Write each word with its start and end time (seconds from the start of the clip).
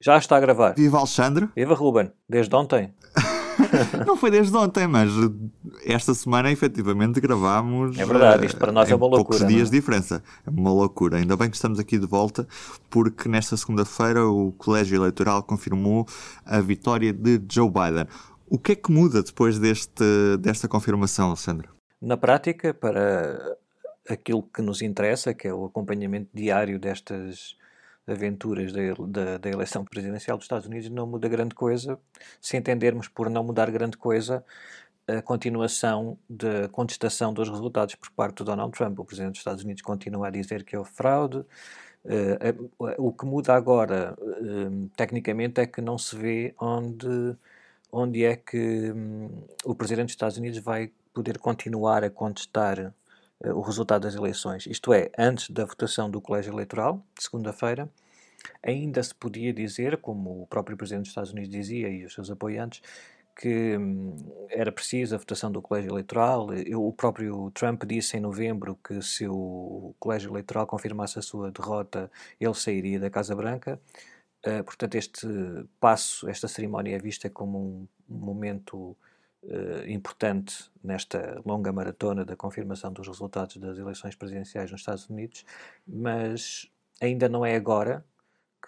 Já 0.00 0.16
está 0.16 0.36
a 0.36 0.40
gravar. 0.40 0.74
Viva 0.74 0.98
Alexandre. 0.98 1.48
Viva 1.56 1.74
Ruben, 1.74 2.12
desde 2.28 2.54
ontem. 2.54 2.94
não 4.06 4.16
foi 4.16 4.30
desde 4.30 4.56
ontem, 4.56 4.86
mas 4.86 5.10
esta 5.84 6.14
semana 6.14 6.52
efetivamente 6.52 7.20
gravámos. 7.20 7.98
É 7.98 8.06
verdade, 8.06 8.46
isto 8.46 8.58
para 8.58 8.70
nós 8.70 8.88
é 8.88 8.94
uma 8.94 9.06
loucura. 9.06 9.38
poucos 9.38 9.46
dias 9.54 9.70
de 9.70 9.76
diferença. 9.76 10.22
É 10.46 10.50
uma 10.50 10.72
loucura. 10.72 11.16
Ainda 11.16 11.36
bem 11.36 11.50
que 11.50 11.56
estamos 11.56 11.80
aqui 11.80 11.98
de 11.98 12.06
volta, 12.06 12.46
porque 12.88 13.28
nesta 13.28 13.56
segunda-feira 13.56 14.24
o 14.24 14.52
Colégio 14.52 14.96
Eleitoral 14.96 15.42
confirmou 15.42 16.06
a 16.46 16.60
vitória 16.60 17.12
de 17.12 17.42
Joe 17.50 17.68
Biden. 17.68 18.06
O 18.48 18.58
que 18.58 18.72
é 18.72 18.76
que 18.76 18.92
muda 18.92 19.22
depois 19.22 19.58
deste, 19.58 20.04
desta 20.38 20.68
confirmação, 20.68 21.26
Alexandre? 21.26 21.68
Na 22.00 22.16
prática, 22.16 22.72
para 22.72 23.56
aquilo 24.08 24.42
que 24.42 24.62
nos 24.62 24.80
interessa, 24.80 25.34
que 25.34 25.48
é 25.48 25.52
o 25.52 25.64
acompanhamento 25.66 26.30
diário 26.32 26.78
destas 26.78 27.57
aventuras 28.08 28.72
da, 28.72 28.80
da, 29.06 29.38
da, 29.38 29.50
eleição 29.50 29.84
presidencial 29.84 30.36
dos 30.36 30.44
Estados 30.44 30.66
Unidos 30.66 30.88
não 30.90 31.06
muda 31.06 31.28
grande 31.28 31.54
coisa, 31.54 31.98
se 32.40 32.56
entendermos 32.56 33.08
por 33.08 33.28
não 33.28 33.44
mudar 33.44 33.70
grande 33.70 33.96
coisa 33.96 34.44
a 35.08 35.22
continuação 35.22 36.18
da 36.28 36.68
contestação 36.68 37.32
dos 37.32 37.48
resultados 37.48 37.94
por 37.94 38.10
parte 38.10 38.36
do 38.36 38.44
Donald 38.44 38.72
Trump. 38.76 38.98
O 38.98 39.04
presidente 39.04 39.32
dos 39.32 39.40
Estados 39.40 39.64
Unidos 39.64 39.82
continua 39.82 40.28
a 40.28 40.30
dizer 40.30 40.64
que 40.64 40.76
houve 40.76 40.90
fraude. 40.90 41.38
Uh, 42.04 42.70
o 42.98 43.12
que 43.12 43.24
muda 43.24 43.54
agora, 43.54 44.14
uh, 44.18 44.88
tecnicamente, 44.96 45.60
é 45.60 45.66
que 45.66 45.80
não 45.80 45.96
se 45.96 46.14
vê 46.14 46.54
onde, 46.60 47.36
onde 47.90 48.24
é 48.24 48.36
que 48.36 48.92
um, 48.92 49.44
o 49.64 49.74
presidente 49.74 50.06
dos 50.06 50.14
Estados 50.14 50.36
Unidos 50.36 50.58
vai 50.58 50.92
poder 51.12 51.38
continuar 51.38 52.04
a 52.04 52.10
contestar 52.10 52.94
o 53.44 53.60
resultado 53.60 54.02
das 54.02 54.14
eleições. 54.14 54.66
Isto 54.66 54.92
é, 54.92 55.10
antes 55.16 55.50
da 55.50 55.64
votação 55.64 56.10
do 56.10 56.20
colégio 56.20 56.52
eleitoral, 56.52 57.04
segunda-feira, 57.18 57.88
ainda 58.62 59.02
se 59.02 59.14
podia 59.14 59.52
dizer, 59.52 59.98
como 59.98 60.42
o 60.42 60.46
próprio 60.46 60.76
presidente 60.76 61.02
dos 61.02 61.10
Estados 61.10 61.32
Unidos 61.32 61.50
dizia 61.50 61.88
e 61.88 62.04
os 62.04 62.14
seus 62.14 62.30
apoiantes, 62.30 62.82
que 63.38 63.76
hum, 63.76 64.16
era 64.50 64.72
preciso 64.72 65.14
a 65.14 65.18
votação 65.18 65.50
do 65.52 65.62
colégio 65.62 65.92
eleitoral. 65.92 66.52
Eu, 66.54 66.84
o 66.84 66.92
próprio 66.92 67.50
Trump 67.52 67.84
disse 67.84 68.16
em 68.16 68.20
novembro 68.20 68.76
que 68.82 69.00
se 69.00 69.28
o 69.28 69.94
colégio 70.00 70.30
eleitoral 70.30 70.66
confirmasse 70.66 71.18
a 71.18 71.22
sua 71.22 71.52
derrota, 71.52 72.10
ele 72.40 72.54
sairia 72.54 72.98
da 72.98 73.08
Casa 73.08 73.36
Branca. 73.36 73.80
Uh, 74.44 74.64
portanto, 74.64 74.94
este 74.96 75.26
passo, 75.80 76.28
esta 76.28 76.48
cerimónia 76.48 76.96
é 76.96 76.98
vista 76.98 77.30
como 77.30 77.58
um 77.58 77.88
momento 78.08 78.96
importante 79.86 80.70
nesta 80.84 81.40
longa 81.44 81.72
maratona 81.72 82.24
da 82.24 82.36
confirmação 82.36 82.92
dos 82.92 83.06
resultados 83.06 83.56
das 83.56 83.78
eleições 83.78 84.14
presidenciais 84.14 84.70
nos 84.70 84.80
Estados 84.80 85.08
Unidos, 85.08 85.44
mas 85.86 86.70
ainda 87.00 87.28
não 87.28 87.44
é 87.46 87.56
agora 87.56 88.04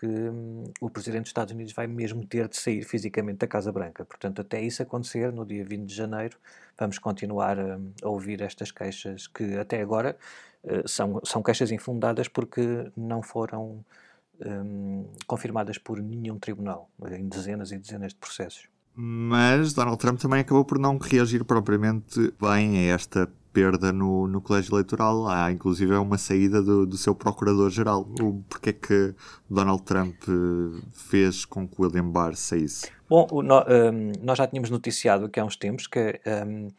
que 0.01 0.07
hum, 0.07 0.65
o 0.81 0.89
Presidente 0.89 1.25
dos 1.25 1.31
Estados 1.31 1.53
Unidos 1.53 1.75
vai 1.75 1.87
mesmo 1.87 2.27
ter 2.27 2.49
de 2.49 2.57
sair 2.57 2.83
fisicamente 2.85 3.39
da 3.39 3.47
Casa 3.47 3.71
Branca. 3.71 4.05
Portanto, 4.05 4.41
até 4.41 4.61
isso 4.61 4.83
acontecer, 4.83 5.31
no 5.31 5.45
dia 5.45 5.63
20 5.63 5.87
de 5.87 5.95
janeiro, 5.95 6.39
vamos 6.79 6.99
continuar 6.99 7.59
a, 7.59 7.79
a 8.03 8.09
ouvir 8.09 8.41
estas 8.41 8.73
queixas 8.73 9.27
que 9.27 9.59
até 9.59 9.83
agora 9.83 10.17
uh, 10.65 10.89
são, 10.89 11.21
são 11.25 11.43
queixas 11.43 11.71
infundadas 11.71 12.29
porque 12.29 12.91
não 12.97 13.23
foram 13.23 13.85
um, 14.41 15.07
confirmadas 15.27 15.77
por 15.77 16.01
nenhum 16.01 16.39
tribunal, 16.39 16.89
em 17.11 17.29
dezenas 17.29 17.71
e 17.71 17.79
dezenas 17.79 18.13
de 18.13 18.19
processos. 18.19 18.70
Mas 18.95 19.73
Donald 19.73 19.99
Trump 19.99 20.19
também 20.19 20.41
acabou 20.41 20.65
por 20.65 20.79
não 20.79 20.99
reagir 20.99 21.45
propriamente 21.45 22.33
bem 22.41 22.79
a 22.79 22.95
esta 22.95 23.31
perda 23.53 23.93
no, 23.93 24.27
no 24.27 24.41
colégio 24.41 24.75
eleitoral. 24.75 25.29
Há 25.29 25.51
inclusive 25.51 25.95
uma 25.95 26.19
saída 26.19 26.63
do, 26.63 26.87
do 26.87 26.97
seu 26.97 27.15
procurador-geral. 27.15 28.05
Porquê 28.49 28.71
é 28.71 28.73
que 28.73 29.15
Donald 29.49 29.83
Trump 29.83 30.17
eh, 30.29 30.81
fez 30.93 31.45
com 31.45 31.67
que 31.67 31.81
William 31.81 32.09
Barr 32.09 32.35
saísse? 32.35 32.91
Bom, 33.09 33.27
no, 33.43 33.61
um, 33.61 34.13
nós 34.23 34.39
já 34.39 34.47
tínhamos 34.47 34.71
noticiado 34.71 35.27
aqui 35.27 35.41
há 35.41 35.45
uns 35.45 35.57
tempos 35.57 35.87
que 35.87 36.21
um, 36.47 36.67
uh, 36.67 36.71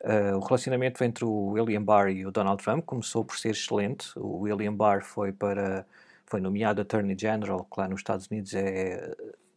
eh, 0.00 0.34
o 0.34 0.40
relacionamento 0.40 1.02
entre 1.04 1.24
o 1.24 1.52
William 1.52 1.82
Barr 1.82 2.10
e 2.10 2.26
o 2.26 2.32
Donald 2.32 2.62
Trump 2.62 2.84
começou 2.84 3.24
por 3.24 3.38
ser 3.38 3.50
excelente. 3.50 4.08
O 4.16 4.40
William 4.40 4.74
Barr 4.74 5.02
foi 5.02 5.32
para 5.32 5.86
foi 6.28 6.40
nomeado 6.40 6.80
Attorney 6.80 7.16
General, 7.16 7.64
que 7.64 7.80
lá 7.80 7.86
nos 7.86 8.00
Estados 8.00 8.26
Unidos 8.26 8.52
é 8.52 9.14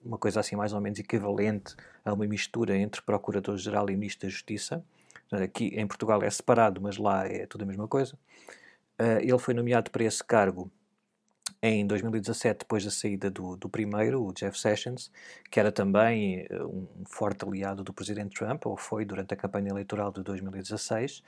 uma 0.09 0.17
coisa 0.17 0.39
assim 0.39 0.55
mais 0.55 0.73
ou 0.73 0.81
menos 0.81 0.99
equivalente 0.99 1.75
a 2.03 2.11
uma 2.13 2.25
mistura 2.25 2.75
entre 2.75 3.01
Procurador-Geral 3.01 3.89
e 3.89 3.95
Ministro 3.95 4.27
da 4.27 4.31
Justiça. 4.31 4.83
Aqui 5.31 5.67
em 5.75 5.85
Portugal 5.85 6.23
é 6.23 6.29
separado, 6.29 6.81
mas 6.81 6.97
lá 6.97 7.27
é 7.27 7.45
tudo 7.45 7.63
a 7.63 7.67
mesma 7.67 7.87
coisa. 7.87 8.17
Uh, 8.99 9.21
ele 9.21 9.37
foi 9.37 9.53
nomeado 9.53 9.91
para 9.91 10.03
esse 10.03 10.23
cargo 10.23 10.71
em 11.61 11.85
2017, 11.85 12.59
depois 12.59 12.85
da 12.85 12.91
saída 12.91 13.29
do, 13.29 13.55
do 13.55 13.69
primeiro, 13.69 14.23
o 14.23 14.33
Jeff 14.33 14.57
Sessions, 14.57 15.11
que 15.51 15.59
era 15.59 15.71
também 15.71 16.47
eh, 16.49 16.63
um 16.63 16.87
forte 17.05 17.43
aliado 17.43 17.83
do 17.83 17.91
presidente 17.91 18.33
Trump, 18.33 18.65
ou 18.65 18.77
foi 18.77 19.03
durante 19.03 19.33
a 19.33 19.37
campanha 19.37 19.69
eleitoral 19.69 20.09
de 20.09 20.23
2016, 20.23 21.21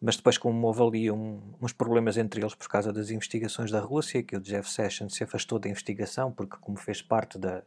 mas 0.00 0.16
depois, 0.16 0.38
como 0.38 0.66
houve 0.66 0.82
ali 0.82 1.10
um, 1.10 1.40
uns 1.62 1.72
problemas 1.72 2.16
entre 2.16 2.40
eles 2.40 2.54
por 2.54 2.68
causa 2.68 2.92
das 2.92 3.10
investigações 3.10 3.70
da 3.70 3.78
Rússia, 3.78 4.24
que 4.24 4.36
o 4.36 4.40
Jeff 4.40 4.68
Sessions 4.68 5.14
se 5.14 5.22
afastou 5.22 5.58
da 5.58 5.68
investigação, 5.68 6.32
porque, 6.32 6.56
como 6.60 6.76
fez 6.76 7.00
parte 7.00 7.38
da, 7.38 7.62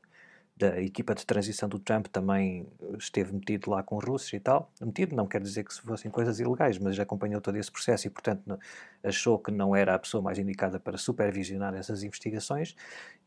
da 0.59 0.81
equipa 0.81 1.16
de 1.16 1.25
transição 1.25 1.70
do 1.70 1.80
Trump 1.80 2.08
também 2.08 2.68
esteve 2.97 3.34
metido 3.34 3.72
lá 3.72 3.81
com 3.81 3.97
russos 3.97 4.34
e 4.34 4.40
tal. 4.42 4.70
Metido 4.81 5.16
não 5.16 5.25
quer 5.25 5.42
dizer 5.42 5.64
que 5.64 5.74
fossem 5.74 6.12
coisas 6.12 6.38
ilegais, 6.42 6.78
mas 6.78 7.00
acompanhou 7.00 7.40
todo 7.40 7.58
esse 7.58 7.72
processo 7.72 8.08
e, 8.08 8.09
portanto, 8.09 8.59
achou 9.02 9.40
que 9.40 9.52
não 9.52 9.74
era 9.74 9.96
a 9.96 10.00
pessoa 10.00 10.22
mais 10.22 10.38
indicada 10.38 10.78
para 10.78 10.98
supervisionar 10.98 11.74
essas 11.74 12.03
investigações 12.03 12.75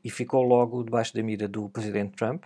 e 0.05 0.11
ficou 0.11 0.43
logo 0.43 0.85
debaixo 0.85 1.15
da 1.15 1.23
mira 1.23 1.49
do 1.49 1.71
presidente 1.71 2.17
Trump, 2.17 2.45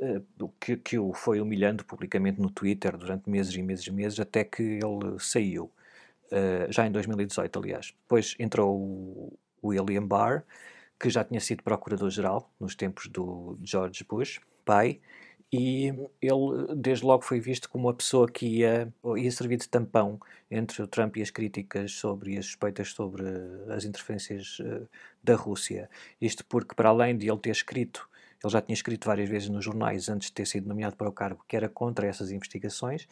eh, 0.00 0.20
que, 0.58 0.76
que 0.76 0.98
o 0.98 1.12
foi 1.12 1.40
humilhando 1.40 1.84
publicamente 1.84 2.40
no 2.40 2.50
Twitter 2.50 2.96
durante 2.96 3.30
meses 3.30 3.54
e 3.54 3.62
meses 3.62 3.86
e 3.86 3.92
meses, 3.92 4.18
até 4.18 4.42
que 4.42 4.62
ele 4.62 5.18
saiu. 5.20 5.70
Eh, 6.32 6.66
já 6.70 6.84
em 6.84 6.90
2018, 6.90 7.58
aliás. 7.60 7.94
Depois 8.02 8.34
entrou 8.40 8.76
o 8.76 9.68
William 9.68 10.06
Barr, 10.06 10.44
que 11.00 11.08
já 11.08 11.24
tinha 11.24 11.40
sido 11.40 11.62
procurador-geral 11.62 12.52
nos 12.60 12.74
tempos 12.74 13.08
do 13.08 13.58
George 13.62 14.04
Bush, 14.04 14.40
pai, 14.64 15.00
e 15.52 15.88
ele 16.22 16.74
desde 16.76 17.04
logo 17.04 17.24
foi 17.24 17.40
visto 17.40 17.68
como 17.68 17.88
uma 17.88 17.94
pessoa 17.94 18.30
que 18.30 18.46
ia, 18.46 18.92
ia 19.16 19.32
servir 19.32 19.56
de 19.56 19.68
tampão 19.68 20.20
entre 20.48 20.80
o 20.80 20.86
Trump 20.86 21.16
e 21.16 21.22
as 21.22 21.30
críticas 21.30 21.92
sobre 21.92 22.38
as 22.38 22.46
suspeitas 22.46 22.92
sobre 22.92 23.24
as 23.68 23.84
interferências 23.84 24.60
uh, 24.60 24.88
da 25.24 25.34
Rússia. 25.34 25.90
Isto 26.20 26.44
porque, 26.44 26.74
para 26.74 26.90
além 26.90 27.16
de 27.16 27.28
ele 27.28 27.38
ter 27.38 27.50
escrito, 27.50 28.08
ele 28.42 28.52
já 28.52 28.60
tinha 28.60 28.74
escrito 28.74 29.06
várias 29.06 29.28
vezes 29.28 29.48
nos 29.48 29.64
jornais 29.64 30.08
antes 30.08 30.28
de 30.28 30.34
ter 30.34 30.46
sido 30.46 30.68
nomeado 30.68 30.96
para 30.96 31.08
o 31.08 31.12
cargo, 31.12 31.44
que 31.48 31.56
era 31.56 31.68
contra 31.68 32.06
essas 32.06 32.30
investigações, 32.30 33.08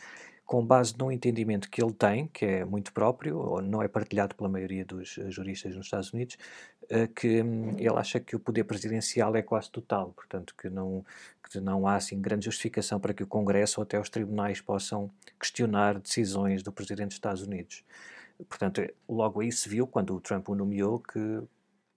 com 0.49 0.65
base 0.65 0.95
num 0.99 1.13
entendimento 1.13 1.69
que 1.69 1.83
ele 1.85 1.93
tem, 1.93 2.27
que 2.29 2.43
é 2.47 2.65
muito 2.65 2.91
próprio, 2.91 3.37
ou 3.37 3.61
não 3.61 3.83
é 3.83 3.87
partilhado 3.87 4.35
pela 4.35 4.49
maioria 4.49 4.83
dos 4.83 5.19
eh, 5.19 5.31
juristas 5.31 5.77
nos 5.77 5.85
Estados 5.85 6.11
Unidos, 6.11 6.39
eh, 6.89 7.07
que 7.07 7.43
hum, 7.43 7.77
ele 7.77 7.99
acha 7.99 8.19
que 8.19 8.35
o 8.35 8.41
poder 8.41 8.65
presidencial 8.65 9.37
é 9.37 9.43
quase 9.43 9.71
total, 9.71 10.11
portanto 10.17 10.55
que 10.57 10.71
não, 10.71 11.05
que 11.51 11.61
não 11.61 11.87
há 11.87 11.97
assim 11.97 12.19
grande 12.19 12.47
justificação 12.47 12.99
para 12.99 13.13
que 13.13 13.23
o 13.23 13.27
Congresso 13.27 13.79
ou 13.79 13.83
até 13.83 14.01
os 14.01 14.09
tribunais 14.09 14.59
possam 14.59 15.11
questionar 15.39 15.99
decisões 15.99 16.63
do 16.63 16.73
presidente 16.73 17.09
dos 17.09 17.17
Estados 17.17 17.43
Unidos. 17.43 17.85
Portanto, 18.49 18.81
logo 19.07 19.43
aí 19.43 19.53
se 19.53 19.69
viu, 19.69 19.87
quando 19.87 20.17
o 20.17 20.21
Trump 20.21 20.49
o 20.49 20.55
nomeou, 20.55 20.99
que 20.99 21.19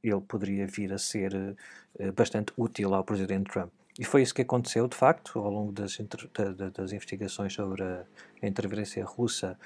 ele 0.03 0.21
poderia 0.27 0.67
vir 0.67 0.91
a 0.91 0.97
ser 0.97 1.33
uh, 1.33 2.11
bastante 2.11 2.51
útil 2.57 2.93
ao 2.93 3.03
presidente 3.05 3.49
Trump. 3.49 3.71
E 3.99 4.05
foi 4.05 4.21
isso 4.21 4.33
que 4.33 4.41
aconteceu, 4.41 4.87
de 4.87 4.95
facto, 4.95 5.37
ao 5.39 5.49
longo 5.49 5.71
das, 5.71 5.97
das 6.73 6.91
investigações 6.91 7.53
sobre 7.53 7.83
a, 7.83 8.05
interferência 8.41 9.03
russa. 9.05 9.57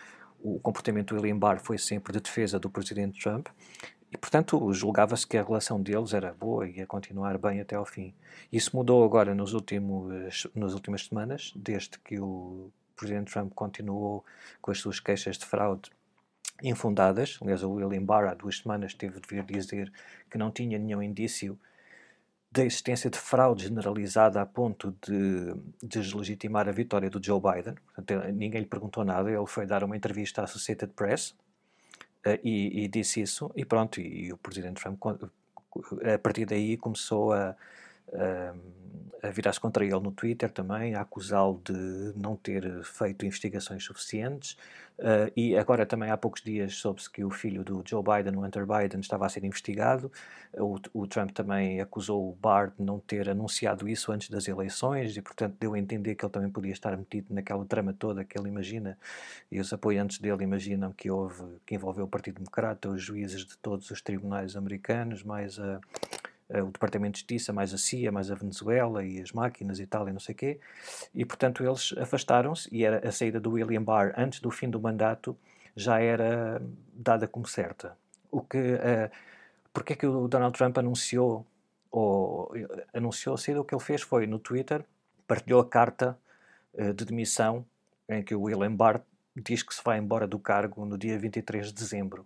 O 0.42 0.60
comportamento 0.60 1.14
do 1.14 1.22
William 1.22 1.38
Barr 1.38 1.60
foi 1.60 1.78
sempre 1.78 2.14
de 2.14 2.20
defesa 2.20 2.60
do 2.60 2.70
presidente 2.70 3.22
Trump 3.22 3.48
e, 4.12 4.18
portanto, 4.18 4.72
julgava-se 4.74 5.26
que 5.26 5.38
a 5.38 5.44
relação 5.44 5.82
deles 5.82 6.14
era 6.14 6.34
boa 6.34 6.68
e 6.68 6.78
ia 6.78 6.88
continuar 6.88 7.38
bem 7.38 7.60
até 7.60 7.76
ao 7.76 7.86
fim. 7.86 8.14
Isso 8.52 8.76
mudou 8.76 9.04
agora 9.04 9.34
nos 9.34 9.54
últimos, 9.54 10.48
nas 10.56 10.74
últimas 10.74 11.06
semanas, 11.06 11.52
desde 11.56 12.00
que 12.00 12.20
o 12.20 12.72
presidente 12.96 13.32
Trump 13.32 13.54
continuou 13.54 14.24
com 14.62 14.72
as 14.72 14.80
suas 14.80 15.00
queixas 15.00 15.38
de 15.38 15.46
fraude 15.46 15.90
infundadas. 16.64 17.38
Aliás, 17.42 17.64
o 17.64 17.72
William 17.72 18.04
Barr 18.04 18.28
há 18.28 18.34
duas 18.34 18.60
semanas 18.60 18.94
teve 18.94 19.20
de 19.20 19.28
vir 19.28 19.44
dizer 19.44 19.92
que 20.30 20.38
não 20.38 20.52
tinha 20.52 20.78
nenhum 20.78 21.02
indício 21.02 21.60
da 22.56 22.64
existência 22.64 23.10
de 23.10 23.18
fraude 23.18 23.64
generalizada 23.64 24.42
a 24.42 24.46
ponto 24.46 24.96
de 25.06 25.54
deslegitimar 25.84 26.70
a 26.70 26.72
vitória 26.72 27.10
do 27.10 27.24
Joe 27.24 27.40
Biden. 27.40 27.76
Portanto, 27.94 28.32
ninguém 28.32 28.62
lhe 28.62 28.68
perguntou 28.68 29.04
nada, 29.04 29.30
ele 29.30 29.46
foi 29.46 29.66
dar 29.66 29.84
uma 29.84 29.98
entrevista 29.98 30.40
à 30.40 30.46
Associated 30.46 30.94
Press 30.94 31.32
uh, 32.26 32.40
e, 32.42 32.86
e, 32.86 32.88
disse 32.88 33.22
isso, 33.22 33.52
e 33.58 33.66
pronto, 33.66 34.00
e, 34.00 34.28
e, 34.28 34.34
o 34.34 34.38
Presidente 34.38 34.82
Trump, 34.82 34.98
a 35.06 36.18
partir 36.18 36.46
daí, 36.46 36.78
começou 36.78 37.34
a, 37.34 37.58
a, 38.14 38.56
a 39.26 39.32
virar-se 39.32 39.60
contra 39.60 39.84
ele 39.84 40.00
no 40.00 40.12
Twitter 40.12 40.52
também, 40.52 40.96
a 40.96 41.02
acusá-lo 41.02 41.62
de 41.64 42.14
não 42.16 42.36
ter 42.36 42.84
feito 42.84 43.26
investigações 43.26 43.84
suficientes. 43.84 44.58
Uh, 44.98 45.28
e 45.36 45.58
agora 45.58 45.86
também 45.86 46.10
há 46.10 46.16
poucos 46.16 46.42
dias 46.42 46.76
soube-se 46.76 47.10
que 47.10 47.22
o 47.22 47.30
filho 47.30 47.66
do 47.66 47.84
Joe 47.86 48.02
Biden, 48.02 48.40
o 48.40 48.46
Hunter 48.46 48.66
Biden, 48.66 49.02
estava 49.02 49.26
a 49.26 49.30
ser 49.30 49.44
investigado. 49.44 50.10
O, 50.54 50.78
o, 50.94 51.06
Trump 51.06 51.32
também 51.32 51.82
acusou 51.82 52.30
o 52.30 52.34
Barr 52.34 52.72
de 52.78 52.82
não 52.82 52.98
ter 53.00 53.30
anunciado 53.30 53.90
isso 53.90 54.10
antes 54.14 54.30
das 54.30 54.48
eleições 54.48 55.18
e, 55.18 55.22
portanto, 55.22 55.58
deu 55.60 55.74
a 55.74 55.80
entender 55.80 56.16
que 56.16 56.24
ele 56.24 56.32
também 56.32 56.50
podia 56.50 56.72
estar 56.72 56.96
metido 56.96 57.34
naquela 57.34 57.66
trama 57.66 57.94
toda 57.94 58.24
que 58.24 58.40
ele 58.40 58.48
imagina 58.48 58.98
e 59.52 59.60
os 59.60 59.74
apoiantes 59.74 60.18
dele 60.18 60.44
imaginam 60.44 60.94
que 60.94 61.12
houve, 61.12 61.44
que 61.66 61.76
envolveu 61.76 62.06
o 62.06 62.08
Partido 62.08 62.36
Democrata, 62.36 62.88
os 62.88 63.02
juízes 63.02 63.46
de 63.46 63.58
todos 63.58 63.92
os 63.92 64.02
tribunais 64.02 64.56
americanos, 64.56 65.24
mais 65.24 65.60
a 65.60 65.82
o 66.50 66.72
Departamento 66.72 67.14
de 67.14 67.20
Justiça, 67.20 67.52
mais 67.52 67.74
a 67.74 67.78
CIA, 67.78 68.12
mais 68.12 68.30
a 68.30 68.36
Venezuela 68.36 69.04
e 69.04 69.20
as 69.20 69.32
máquinas 69.32 69.80
e 69.80 69.88
tal, 69.88 70.08
e 70.08 70.14
não 70.14 70.20
sei 70.20 70.34
o 70.34 70.38
quê. 70.38 70.60
E, 71.14 71.26
portanto, 71.26 71.64
eles 71.64 71.94
afastaram-se 71.98 72.70
e 72.72 72.86
era 72.86 73.08
a 73.08 73.12
saída 73.12 73.40
do 73.40 73.52
William 73.52 73.84
Barr 73.84 74.14
antes 74.16 74.40
do 74.40 74.52
fim 74.52 74.70
do 74.70 74.80
mandato 74.80 75.36
já 75.76 76.00
era 76.00 76.62
dada 76.94 77.28
como 77.28 77.48
certa. 77.48 77.98
O 78.32 78.42
que, 78.42 78.58
uh, 78.58 79.12
porque 79.74 79.94
é 79.94 79.96
que 79.96 80.06
o 80.06 80.28
Donald 80.28 80.58
Trump 80.58 80.78
anunciou, 80.78 81.46
ou 81.92 82.54
anunciou, 82.94 83.38
cedo, 83.38 83.62
o 83.62 83.66
que 83.66 83.74
ele 83.74 83.84
fez 83.84 84.02
foi 84.02 84.26
no 84.26 84.40
Twitter, 84.40 84.86
partilhou 85.28 85.60
a 85.60 85.68
carta 85.68 86.18
uh, 86.74 86.94
de 86.94 87.06
demissão 87.06 87.66
em 88.08 88.24
que 88.24 88.36
o 88.36 88.42
William 88.42 88.74
Barr 88.74 89.02
diz 89.36 89.64
que 89.64 89.74
se 89.74 89.82
vai 89.84 89.98
embora 89.98 90.28
do 90.28 90.40
cargo 90.40 90.86
no 90.86 90.98
dia 90.98 91.18
23 91.20 91.68
de 91.68 91.74
dezembro. 91.74 92.26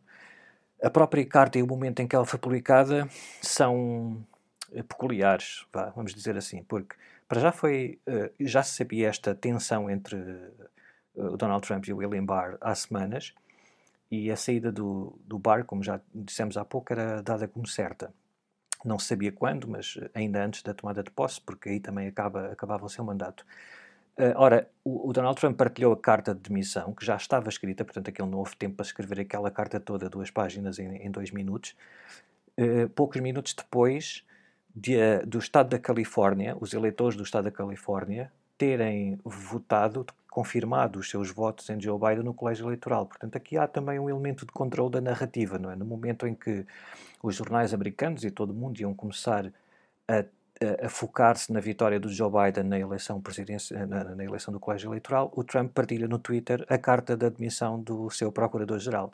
A 0.82 0.90
própria 0.90 1.26
carta 1.26 1.60
e 1.60 1.64
o 1.64 1.68
momento 1.68 2.02
em 2.02 2.08
que 2.08 2.16
ela 2.16 2.26
foi 2.26 2.40
publicada 2.40 3.08
são 3.42 4.26
eh, 4.72 4.84
peculiares, 4.84 5.66
vamos 5.96 6.14
dizer 6.14 6.38
assim, 6.38 6.64
porque 6.64 6.96
para 7.28 7.42
já 7.42 7.52
foi, 7.52 8.00
eh, 8.08 8.32
já 8.40 8.64
se 8.64 8.76
sabia 8.76 9.10
esta 9.10 9.36
tensão 9.36 9.90
entre 9.90 10.18
eh, 10.18 11.22
o 11.22 11.38
Donald 11.38 11.66
Trump 11.68 11.86
e 11.88 11.94
o 11.94 11.98
William 11.98 12.26
Barr 12.26 12.58
há 12.62 12.74
semanas, 12.76 13.34
e 14.10 14.32
a 14.32 14.36
saída 14.36 14.72
do, 14.72 15.20
do 15.26 15.38
Barr, 15.38 15.66
como 15.66 15.84
já 15.84 16.02
dissemos 16.14 16.58
há 16.58 16.66
pouco, 16.66 16.94
era 16.94 17.22
dada 17.22 17.48
como 17.48 17.68
certa. 17.68 18.14
Não 18.84 18.98
se 18.98 19.08
sabia 19.08 19.32
quando, 19.32 19.68
mas 19.68 20.00
ainda 20.14 20.44
antes 20.44 20.64
da 20.64 20.74
tomada 20.74 21.04
de 21.04 21.12
posse, 21.12 21.42
porque 21.42 21.70
aí 21.70 21.80
também 21.80 22.08
acaba, 22.08 22.52
acabava 22.52 22.86
o 22.86 22.90
seu 22.90 23.04
mandato. 23.04 23.46
Uh, 24.20 24.36
ora, 24.36 24.70
o, 24.84 25.14
Donald 25.14 25.40
Trump 25.40 25.56
partilhou 25.56 25.94
a 25.94 25.98
carta 25.98 26.36
de 26.36 26.42
demissão, 26.42 26.94
que 26.94 27.06
já 27.06 27.16
estava 27.16 27.48
escrita, 27.48 27.86
portanto, 27.86 28.10
aquele 28.10 28.28
não 28.28 28.40
houve 28.40 28.54
tempo 28.58 28.76
para 28.76 28.86
escrever 28.86 29.22
aquela 29.22 29.50
carta 29.50 29.80
toda, 29.80 30.10
duas 30.10 30.30
páginas 30.30 30.78
em, 30.78 30.98
em 30.98 31.10
dois 31.10 31.32
minutos. 31.32 31.74
Uh, 32.58 32.90
poucos 32.90 33.22
minutos 33.22 33.54
depois 33.54 34.26
de, 34.76 34.98
uh, 34.98 35.26
do 35.26 35.40
Estado 35.40 35.70
da 35.70 35.80
Califórnia, 35.80 36.58
os 36.60 36.74
eleitores 36.74 37.16
do 37.16 37.24
Estado 37.24 37.46
da 37.46 37.52
Califórnia, 37.52 38.30
terem 38.58 39.18
votado, 39.24 40.06
confirmado 40.30 41.00
os 41.00 41.10
seus 41.10 41.32
votos 41.32 41.70
em 41.70 41.80
Joe 41.80 41.98
Biden 41.98 42.26
no 42.26 42.34
colégio 42.34 42.66
eleitoral. 42.66 43.06
Portanto, 43.06 43.38
aqui 43.38 43.58
há 43.58 43.70
também 43.70 44.00
um 44.00 44.10
elemento 44.10 44.46
de 44.46 44.52
controle 44.52 44.92
da 44.92 45.00
narrativa, 45.00 45.58
não 45.58 45.72
é? 45.72 45.78
No 45.78 45.86
momento 45.86 46.28
em 46.28 46.36
que 46.36 46.66
os 47.24 47.36
jornais 47.36 47.74
americanos 47.74 48.26
e 48.26 48.32
todo 48.32 48.50
o 48.50 48.54
mundo 48.54 48.78
iam 48.82 48.94
começar 48.94 49.50
a 50.10 50.26
a 50.84 50.90
focar-se 50.90 51.54
na 51.54 51.62
vitória 51.62 52.00
do 52.00 52.10
Joe 52.10 52.30
Biden 52.30 52.66
na 52.66 52.78
eleição, 52.78 53.22
na, 53.88 54.04
na, 54.16 54.24
eleição 54.24 54.54
do 54.54 54.60
colégio 54.60 54.90
eleitoral, 54.90 55.32
o 55.34 55.42
Trump 55.42 55.72
partilha 55.74 56.06
no 56.06 56.20
Twitter 56.20 56.66
a 56.68 56.78
carta 56.78 57.16
de 57.16 57.26
admissão 57.26 57.80
do 57.80 58.10
seu 58.10 58.30
procurador-geral. 58.30 59.14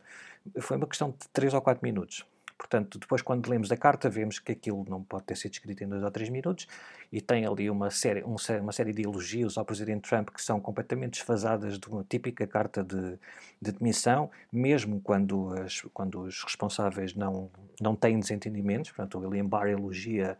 Foi 0.59 0.75
uma 0.75 0.87
questão 0.87 1.11
de 1.11 1.27
3 1.31 1.53
ou 1.53 1.61
4 1.61 1.83
minutos. 1.83 2.25
Portanto, 2.57 2.97
depois, 2.97 3.21
quando 3.21 3.47
lemos 3.47 3.71
a 3.71 3.77
carta, 3.77 4.09
vemos 4.09 4.39
que 4.39 4.53
aquilo 4.53 4.85
não 4.89 5.03
pode 5.03 5.25
ter 5.25 5.35
sido 5.35 5.53
escrito 5.53 5.83
em 5.83 5.87
dois 5.87 6.01
ou 6.01 6.09
três 6.09 6.29
minutos 6.29 6.67
e 7.11 7.21
tem 7.21 7.45
ali 7.45 7.69
uma 7.69 7.91
série, 7.91 8.23
um, 8.23 8.37
uma 8.61 8.71
série 8.71 8.93
de 8.93 9.03
elogios 9.03 9.57
ao 9.57 9.65
presidente 9.65 10.09
Trump 10.09 10.29
que 10.29 10.41
são 10.41 10.59
completamente 10.59 11.13
desfasadas 11.13 11.77
de 11.77 11.87
uma 11.87 12.03
típica 12.03 12.47
carta 12.47 12.81
de, 12.81 13.19
de 13.61 13.71
demissão, 13.73 14.31
mesmo 14.51 15.01
quando, 15.01 15.53
as, 15.59 15.81
quando 15.93 16.21
os 16.21 16.43
responsáveis 16.43 17.13
não, 17.13 17.51
não 17.79 17.93
têm 17.93 18.17
desentendimentos. 18.19 18.89
Portanto, 18.91 19.19
o 19.19 19.21
William 19.21 19.45
Barr 19.45 19.67
elogia 19.67 20.37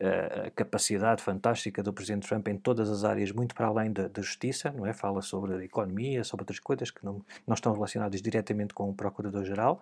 a 0.00 0.50
capacidade 0.50 1.22
fantástica 1.22 1.82
do 1.82 1.92
Presidente 1.92 2.28
Trump 2.28 2.48
em 2.48 2.56
todas 2.56 2.90
as 2.90 3.02
áreas, 3.02 3.32
muito 3.32 3.54
para 3.54 3.66
além 3.66 3.92
da, 3.92 4.08
da, 4.08 4.20
justiça, 4.20 4.70
não 4.70 4.86
é? 4.86 4.92
Fala 4.92 5.22
sobre 5.22 5.54
a 5.54 5.64
economia, 5.64 6.22
sobre 6.22 6.42
outras 6.42 6.58
coisas 6.58 6.90
que 6.90 7.04
não, 7.04 7.24
não 7.46 7.54
estão 7.54 7.72
relacionadas 7.72 8.20
diretamente 8.20 8.74
com 8.74 8.90
o 8.90 8.94
Procurador-Geral. 8.94 9.80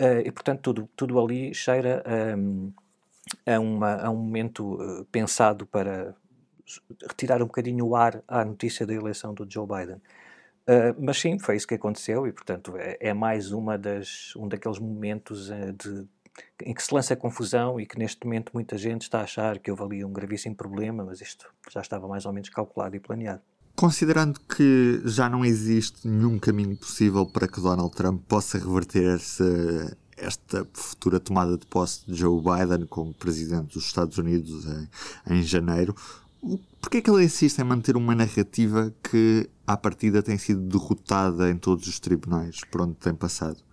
Uh, 0.00 0.20
e, 0.24 0.32
portanto, 0.32 0.60
tudo, 0.62 0.88
tudo 0.96 1.20
ali 1.20 1.54
cheira 1.54 2.02
um, 2.36 2.72
a, 3.46 3.60
uma, 3.60 3.94
a 3.96 4.10
um 4.10 4.16
momento 4.16 4.74
uh, 4.74 5.04
pensado 5.06 5.66
para 5.66 6.14
retirar 7.02 7.42
um 7.42 7.46
bocadinho 7.46 7.86
o 7.86 7.94
ar 7.94 8.22
à 8.26 8.44
notícia 8.44 8.86
da 8.86 8.94
eleição 8.94 9.34
do 9.34 9.46
Joe 9.48 9.66
Biden. 9.66 10.00
Uh, 10.68 10.96
mas 10.98 11.18
sim, 11.18 11.38
foi 11.38 11.56
isso 11.56 11.66
que 11.66 11.74
aconteceu 11.74 12.26
e, 12.26 12.32
portanto, 12.32 12.76
é, 12.76 12.96
é 13.00 13.14
mais 13.14 13.52
uma 13.52 13.78
das, 13.78 14.34
um 14.34 14.48
daqueles 14.48 14.78
momentos 14.78 15.48
de 15.78 16.06
em 16.64 16.74
que 16.74 16.82
se 16.82 16.94
lança 16.94 17.14
confusão 17.16 17.80
e 17.80 17.86
que 17.86 17.98
neste 17.98 18.24
momento 18.24 18.50
muita 18.54 18.78
gente 18.78 19.02
está 19.02 19.20
a 19.20 19.24
achar 19.24 19.58
que 19.58 19.70
houve 19.70 19.82
ali 19.82 20.04
um 20.04 20.12
gravíssimo 20.12 20.54
problema, 20.54 21.04
mas 21.04 21.20
isto 21.20 21.46
já 21.70 21.80
estava 21.80 22.08
mais 22.08 22.24
ou 22.26 22.32
menos 22.32 22.48
calculado 22.48 22.96
e 22.96 23.00
planeado. 23.00 23.42
Considerando 23.74 24.40
que 24.40 25.02
já 25.04 25.28
não 25.28 25.44
existe 25.44 26.08
nenhum 26.08 26.38
caminho 26.38 26.76
possível 26.76 27.26
para 27.26 27.46
que 27.46 27.60
Donald 27.60 27.94
Trump 27.94 28.22
possa 28.26 28.58
reverter 28.58 29.20
esta 30.16 30.66
futura 30.72 31.20
tomada 31.20 31.58
de 31.58 31.66
posse 31.66 32.00
de 32.06 32.14
Joe 32.14 32.40
Biden 32.40 32.86
como 32.86 33.12
presidente 33.12 33.74
dos 33.74 33.84
Estados 33.84 34.16
Unidos 34.16 34.64
em, 34.64 34.88
em 35.34 35.42
janeiro, 35.42 35.94
porquê 36.80 36.98
é 36.98 37.00
que 37.02 37.10
ele 37.10 37.24
insiste 37.24 37.58
em 37.58 37.64
manter 37.64 37.96
uma 37.96 38.14
narrativa 38.14 38.94
que, 39.02 39.48
à 39.66 39.76
partida, 39.76 40.22
tem 40.22 40.38
sido 40.38 40.62
derrotada 40.62 41.50
em 41.50 41.58
todos 41.58 41.86
os 41.86 42.00
tribunais 42.00 42.62
por 42.70 42.80
onde 42.80 42.94
tem 42.94 43.14
passado? 43.14 43.65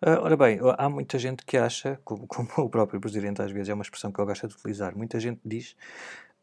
Uh, 0.00 0.22
ora 0.22 0.36
bem, 0.36 0.60
há 0.78 0.88
muita 0.88 1.18
gente 1.18 1.44
que 1.44 1.56
acha, 1.56 1.98
como, 2.04 2.24
como, 2.28 2.48
o 2.58 2.70
próprio 2.70 3.00
Presidente 3.00 3.42
às 3.42 3.50
vezes 3.50 3.68
é 3.68 3.74
uma 3.74 3.82
expressão 3.82 4.12
que 4.12 4.20
ele 4.20 4.28
gosta 4.28 4.46
de 4.46 4.54
utilizar, 4.54 4.96
muita 4.96 5.18
gente 5.18 5.40
diz, 5.44 5.72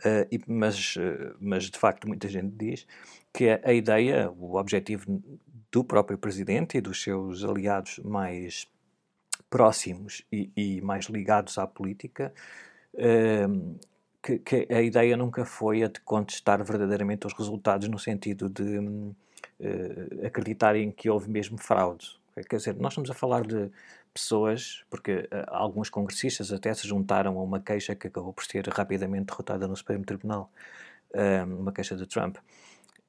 uh, 0.01 0.27
e, 0.29 0.41
mas, 0.45 0.97
uh, 0.97 1.35
mas 1.39 1.63
de 1.69 1.79
facto 1.79 2.05
muita 2.05 2.27
gente 2.27 2.53
diz, 2.53 2.85
que 3.31 3.49
a, 3.49 3.61
a 3.63 3.73
ideia, 3.73 4.29
o 4.29 4.55
objetivo 4.55 5.23
do 5.71 5.85
próprio 5.85 6.17
Presidente 6.17 6.77
e 6.77 6.81
dos 6.81 7.01
seus 7.01 7.45
aliados 7.45 7.99
mais 7.99 8.67
próximos 9.49 10.25
e, 10.29 10.51
e 10.55 10.81
mais 10.81 11.05
ligados 11.05 11.57
à 11.57 11.65
política, 11.65 12.33
que, 14.23 14.39
que, 14.39 14.67
a 14.73 14.81
ideia 14.81 15.17
nunca 15.17 15.45
foi 15.45 15.83
a 15.83 15.87
de 15.87 15.99
contestar 15.99 16.63
verdadeiramente 16.63 17.27
os 17.27 17.33
resultados 17.33 17.89
no 17.89 17.99
sentido 17.99 18.49
de 18.49 18.79
acreditarem 20.25 20.91
que 20.91 21.09
houve 21.09 21.29
mesmo 21.29 21.57
fraude 21.57 22.17
Quer 22.43 22.57
dizer, 22.57 22.75
nós 22.75 22.91
estamos 22.91 23.09
a 23.09 23.13
falar 23.13 23.45
de 23.47 23.71
pessoas, 24.13 24.83
porque 24.89 25.19
uh, 25.19 25.45
alguns 25.47 25.89
congressistas 25.89 26.51
até 26.51 26.73
se 26.73 26.87
juntaram 26.87 27.39
a 27.39 27.43
uma 27.43 27.61
queixa 27.61 27.95
que 27.95 28.07
acabou 28.07 28.33
por 28.33 28.43
ser 28.43 28.67
rapidamente 28.67 29.27
derrotada 29.27 29.67
no 29.67 29.75
Supremo 29.75 30.03
Tribunal, 30.03 30.51
uh, 31.11 31.59
uma 31.59 31.71
queixa 31.71 31.95
de 31.95 32.05
Trump. 32.05 32.37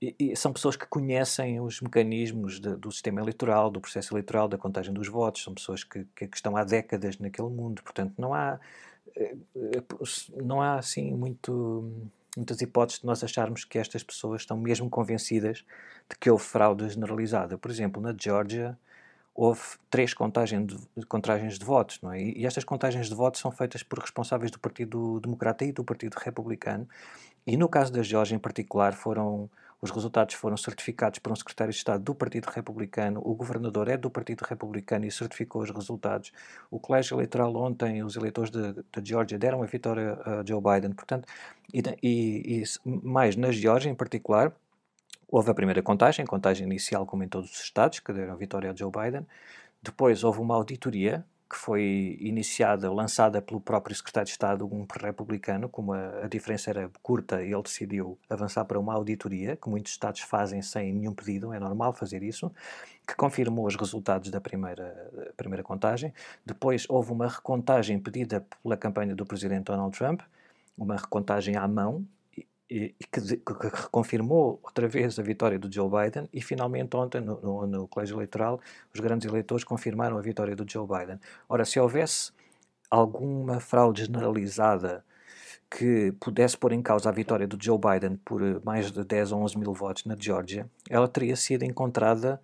E, 0.00 0.15
e, 0.19 0.37
são 0.37 0.53
pessoas 0.53 0.77
que 0.77 0.87
conhecem 0.87 1.59
os 1.61 1.81
mecanismos 1.81 2.61
de, 2.61 2.77
do 2.77 2.93
sistema 2.93 3.21
eleitoral, 3.21 3.71
do 3.71 3.81
processo 3.81 4.12
eleitoral, 4.12 4.47
da 4.47 4.59
contagem 4.59 4.93
dos 4.93 5.09
votos, 5.09 5.43
são 5.43 5.55
pessoas 5.55 5.83
que, 5.83 6.05
que, 6.15 6.29
que 6.29 6.37
estão 6.37 6.57
há 6.57 6.65
décadas 6.65 7.19
naquele 7.19 7.49
mundo, 7.49 7.83
portanto 7.83 8.12
não 8.19 8.35
há, 8.35 8.61
eh, 9.17 9.35
não 10.37 10.61
há 10.61 10.75
assim 10.79 11.15
muito, 11.15 11.91
muitas 12.37 12.61
hipóteses 12.61 13.00
de 13.00 13.07
nós 13.07 13.25
acharmos 13.25 13.65
que 13.65 13.79
estas 13.79 14.03
pessoas 14.03 14.43
estão 14.43 14.59
mesmo 14.59 14.91
convencidas 14.91 15.65
de 16.11 16.17
que 16.21 16.31
houve 16.31 16.45
fraude 16.45 16.91
generalizada. 16.91 17.57
Por 17.57 17.71
exemplo, 17.71 18.03
na 18.03 18.15
Geórgia, 18.19 18.79
houve 19.37 19.61
três 19.90 20.14
contagens 20.14 20.66
de, 20.66 21.07
contagens 21.07 21.59
de 21.59 21.64
votos, 21.64 22.00
não 22.02 22.12
é? 22.12 22.21
E 22.21 22.47
estas 22.47 22.64
contagens 22.64 23.09
de 23.09 23.14
votos 23.14 23.40
são 23.40 23.50
feitas 23.50 23.83
por 23.83 23.99
responsáveis 23.99 24.50
do 24.50 24.59
Partido 24.59 25.21
Democrata 25.21 25.64
e 25.64 25.73
do 25.73 25.85
Partido 25.85 26.14
Republicano. 26.14 26.88
E 27.47 27.57
no 27.57 27.69
caso 27.69 27.93
da 27.93 28.02
Geórgia 28.02 28.35
em 28.35 28.38
particular, 28.38 28.95
foram 28.95 29.49
os 29.81 29.90
resultados 29.90 30.35
foram 30.35 30.57
certificados 30.57 31.19
por 31.19 31.31
um 31.31 31.37
secretário 31.37 31.71
de 31.71 31.76
Estado 31.78 32.02
do 32.02 32.14
Partido 32.14 32.47
Republicano. 32.47 33.21
O 33.23 33.35
governador 33.35 33.88
é 33.88 33.97
do 33.97 34.11
Partido 34.11 34.43
Republicano 34.43 35.05
e 35.05 35.11
certificou 35.11 35.62
os 35.62 35.71
resultados. 35.71 36.33
O 36.71 36.81
colégio 36.81 37.14
eleitoral 37.14 37.55
ontem, 37.55 38.02
os 38.02 38.16
eleitores 38.16 38.50
de, 38.50 38.73
de 38.73 39.09
Geórgia 39.09 39.38
deram 39.38 39.62
a 39.62 39.66
vitória 39.66 40.19
a 40.25 40.43
Joe 40.45 40.62
Biden. 40.62 40.93
Portanto, 40.93 41.28
e, 41.73 41.83
e, 42.02 42.62
e 42.62 42.64
mais 42.85 43.37
na 43.37 43.52
Geórgia 43.52 43.90
em 43.90 43.95
particular, 43.95 44.52
Houve 45.28 45.50
a 45.50 45.54
primeira 45.54 45.83
contagem, 45.83 46.25
contagem 46.25 46.66
inicial, 46.66 47.04
como 47.04 47.25
em 47.25 47.28
todos 47.28 47.50
os 47.50 47.61
estados, 47.61 48.00
que 48.00 48.12
deram 48.12 48.37
vitória 48.37 48.71
a 48.71 48.75
Joe 48.75 48.90
Biden. 48.90 49.26
Depois 49.83 50.23
houve 50.23 50.40
uma 50.40 50.54
auditoria 50.54 51.25
que 51.49 51.56
foi 51.56 52.16
iniciada, 52.21 52.92
lançada 52.92 53.40
pelo 53.40 53.61
próprio 53.61 53.95
secretário 53.95 54.26
de 54.26 54.33
Estado, 54.33 54.66
um 54.66 54.85
republicano, 55.00 55.68
como 55.68 55.92
a, 55.92 56.25
a, 56.25 56.28
diferença 56.28 56.71
era 56.71 56.90
curta, 57.02 57.40
ele 57.40 57.62
decidiu 57.62 58.18
avançar 58.28 58.64
para 58.64 58.78
uma 58.80 58.92
auditoria, 58.95 59.56
que 59.56 59.68
muitos 59.68 59.92
estados 59.92 60.23
fazem 60.23 60.61
sem 60.61 60.92
nenhum 60.92 61.14
pedido, 61.14 61.52
é 61.52 61.61
normal 61.61 61.92
fazer 61.92 62.25
isso, 62.25 62.52
que 63.06 63.14
confirmou 63.14 63.64
os 63.66 63.76
resultados 63.76 64.28
da 64.28 64.40
primeira, 64.40 65.09
primeira 65.37 65.62
contagem. 65.62 66.12
Depois 66.45 66.85
houve 66.88 67.12
uma 67.12 67.28
recontagem 67.28 67.99
pedida 68.00 68.45
pela 68.62 68.76
campanha 68.76 69.14
do 69.14 69.25
presidente 69.25 69.66
Donald 69.66 69.97
Trump, 69.97 70.23
uma 70.76 70.97
recontagem 70.97 71.56
à 71.56 71.66
mão, 71.68 72.04
e, 72.69 72.95
que, 73.13 73.21
que, 73.21 73.53
reconfirmou 73.63 74.61
outra 74.63 74.89
vez 74.89 75.19
a 75.19 75.23
vitória 75.23 75.59
do 75.59 75.73
Joe 75.73 75.89
Biden 75.89 76.29
e 76.33 76.41
finalmente 76.43 76.97
ontem 76.97 77.21
no, 77.21 77.41
no, 77.41 77.67
no, 77.67 77.89
colégio 77.89 78.17
eleitoral 78.17 78.61
os 78.93 79.01
grandes 79.01 79.29
eleitores 79.29 79.65
confirmaram 79.65 80.19
a 80.19 80.21
vitória 80.21 80.57
do 80.57 80.69
Joe 80.69 80.87
Biden. 80.87 81.21
Ora, 81.49 81.65
se 81.65 81.79
houvesse 81.79 82.33
alguma 82.91 83.61
fraude 83.61 84.05
generalizada 84.05 85.05
que 85.71 86.13
pudesse 86.21 86.57
pôr 86.57 86.73
em 86.73 86.83
causa 86.83 87.09
a 87.09 87.13
vitória 87.13 87.47
do 87.47 87.59
Joe 87.61 87.79
Biden 87.79 88.17
por 88.25 88.43
eh, 88.43 88.61
mais 88.65 88.91
de 88.91 89.05
10 89.05 89.33
ou 89.33 89.43
11 89.43 89.59
mil 89.59 89.73
votos 89.73 90.05
na 90.05 90.17
Geórgia, 90.19 90.69
ela 90.89 91.09
teria 91.09 91.35
sido 91.35 91.65
encontrada 91.65 92.41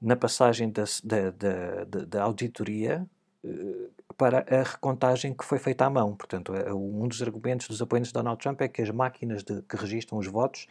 na 0.00 0.16
passagem 0.16 0.70
da, 0.70 0.84
da, 1.04 1.84
da, 1.84 2.04
da 2.06 2.22
auditoria 2.22 3.06
eh, 3.44 3.81
para 4.16 4.44
a 4.48 4.62
recontagem 4.62 5.34
que 5.34 5.44
foi 5.44 5.58
feita 5.58 5.84
à 5.84 5.90
mão. 5.90 6.14
Portanto, 6.14 6.54
é, 6.54 6.72
um 6.72 7.06
dos 7.08 7.22
argumentos 7.22 7.68
dos 7.68 7.80
apoiantes 7.80 8.10
de 8.10 8.14
Donald 8.14 8.40
Trump 8.40 8.60
é 8.60 8.68
que 8.68 8.82
as 8.82 8.90
máquinas 8.90 9.42
de, 9.42 9.62
que 9.62 9.76
registram 9.76 10.18
os 10.18 10.26
votos 10.26 10.66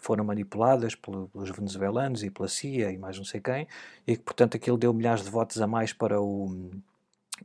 foram 0.00 0.24
manipuladas 0.24 0.94
pelos 0.94 1.50
venezuelanos 1.50 2.22
e 2.22 2.30
pela 2.30 2.48
CIA 2.48 2.90
e 2.90 2.98
mais 2.98 3.16
não 3.16 3.24
sei 3.24 3.40
quem, 3.40 3.66
e 4.06 4.16
que, 4.16 4.22
portanto, 4.22 4.56
aquilo 4.56 4.76
deu 4.76 4.92
milhares 4.92 5.24
de 5.24 5.30
votos 5.30 5.60
a 5.60 5.66
mais 5.66 5.92
para 5.92 6.20
o, 6.20 6.70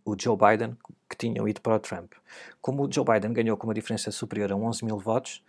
o 0.05 0.15
Joe 0.19 0.37
Biden, 0.37 0.77
que 1.09 1.17
tinham 1.17 1.47
ido 1.47 1.61
para 1.61 1.75
o 1.75 1.79
Trump. 1.79 2.13
Como 2.61 2.85
o 2.85 2.91
Joe 2.91 3.05
Biden 3.05 3.33
ganhou 3.33 3.57
com 3.57 3.67
uma 3.67 3.73
diferença 3.73 4.11
superior 4.11 4.51
a 4.51 4.55
11 4.55 4.85
mil 4.85 4.97
votos, 4.97 5.43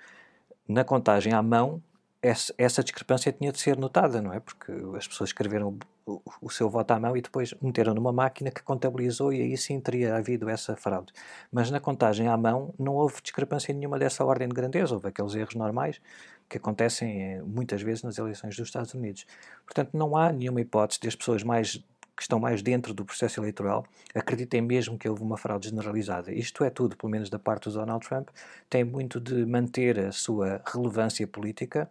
na 0.66 0.84
contagem 0.84 1.32
à 1.32 1.42
mão, 1.42 1.82
essa 2.22 2.84
discrepância 2.84 3.32
tinha 3.32 3.50
de 3.50 3.60
ser 3.60 3.76
notada, 3.76 4.22
não 4.22 4.32
é? 4.32 4.38
Porque 4.38 4.70
as 4.96 5.08
pessoas 5.08 5.30
escreveram 5.30 5.76
o, 6.06 6.20
o, 6.40 6.50
seu 6.50 6.68
voto 6.68 6.90
à 6.92 6.98
mão 6.98 7.16
e 7.16 7.22
depois 7.22 7.54
meteram 7.60 7.94
numa 7.94 8.12
máquina 8.12 8.50
que 8.50 8.62
contabilizou 8.62 9.32
e 9.32 9.40
aí 9.40 9.56
sim 9.56 9.80
teria 9.80 10.16
havido 10.16 10.48
essa 10.48 10.76
fraude. 10.76 11.12
Mas 11.50 11.70
na 11.70 11.80
contagem 11.80 12.28
à 12.28 12.36
mão 12.36 12.74
não 12.78 12.94
houve 12.94 13.22
discrepância 13.22 13.72
nenhuma 13.74 13.98
dessa 13.98 14.24
ordem 14.24 14.48
de 14.48 14.54
grandeza, 14.54 14.94
houve 14.94 15.08
aqueles 15.08 15.34
erros 15.34 15.54
normais 15.54 16.00
que 16.48 16.58
acontecem 16.58 17.22
eh, 17.22 17.42
muitas 17.42 17.80
vezes 17.80 18.02
nas 18.02 18.18
eleições 18.18 18.56
dos 18.56 18.68
Estados 18.68 18.92
Unidos. 18.94 19.26
Portanto, 19.64 19.90
não 19.94 20.16
há 20.16 20.30
nenhuma 20.32 20.60
hipótese 20.60 21.00
de 21.00 21.08
as 21.08 21.16
pessoas 21.16 21.42
mais 21.42 21.82
que 22.16 22.22
estão 22.22 22.38
mais 22.38 22.62
dentro 22.62 22.92
do 22.92 23.04
processo 23.04 23.40
eleitoral 23.40 23.84
acreditem 24.14 24.60
mesmo 24.60 24.98
que 24.98 25.08
houve 25.08 25.22
uma 25.22 25.36
fraude 25.36 25.68
generalizada. 25.68 26.32
Isto 26.32 26.62
é 26.62 26.70
tudo, 26.70 26.96
pelo 26.96 27.10
menos 27.10 27.30
da 27.30 27.38
parte 27.38 27.68
do 27.68 27.74
Donald 27.74 28.06
Trump, 28.06 28.28
tem 28.68 28.84
muito 28.84 29.18
de 29.18 29.46
manter 29.46 29.98
a 29.98 30.12
sua 30.12 30.62
relevância 30.66 31.26
política. 31.26 31.90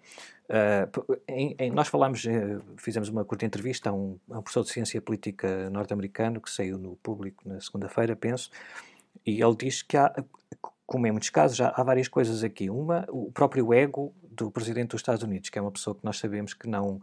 Uh, 0.52 1.18
em, 1.30 1.56
em, 1.58 1.72
nós 1.72 1.88
falámos, 1.88 2.26
eh, 2.26 2.60
fizemos 2.76 3.08
uma 3.08 3.24
curta 3.24 3.46
entrevista 3.46 3.90
a 3.90 3.94
um, 3.94 4.20
a 4.30 4.40
um 4.40 4.42
professor 4.42 4.66
de 4.66 4.72
ciência 4.72 5.02
política 5.02 5.70
norte-americano 5.70 6.42
que 6.42 6.52
saiu 6.52 6.78
no 6.78 6.98
público 6.98 7.48
na 7.48 7.62
segunda-feira, 7.62 8.18
penso, 8.18 8.50
e 9.26 9.42
ele 9.42 9.56
diz 9.56 9.82
que 9.82 9.96
há, 9.96 10.14
como 10.86 11.08
em 11.08 11.12
muitos 11.12 11.30
casos, 11.30 11.56
já 11.56 11.70
há 11.70 11.82
várias 11.84 12.10
coisas 12.10 12.44
aqui. 12.44 12.70
Uma, 12.70 13.06
o 13.08 13.32
próprio 13.32 13.74
ego 13.74 14.14
do 14.24 14.52
presidente 14.52 14.90
dos 14.90 15.00
Estados 15.00 15.24
Unidos, 15.24 15.50
que 15.50 15.58
é 15.58 15.62
uma 15.62 15.72
pessoa 15.72 15.96
que 15.96 16.04
nós 16.04 16.20
sabemos 16.20 16.54
que 16.54 16.68
não 16.68 17.02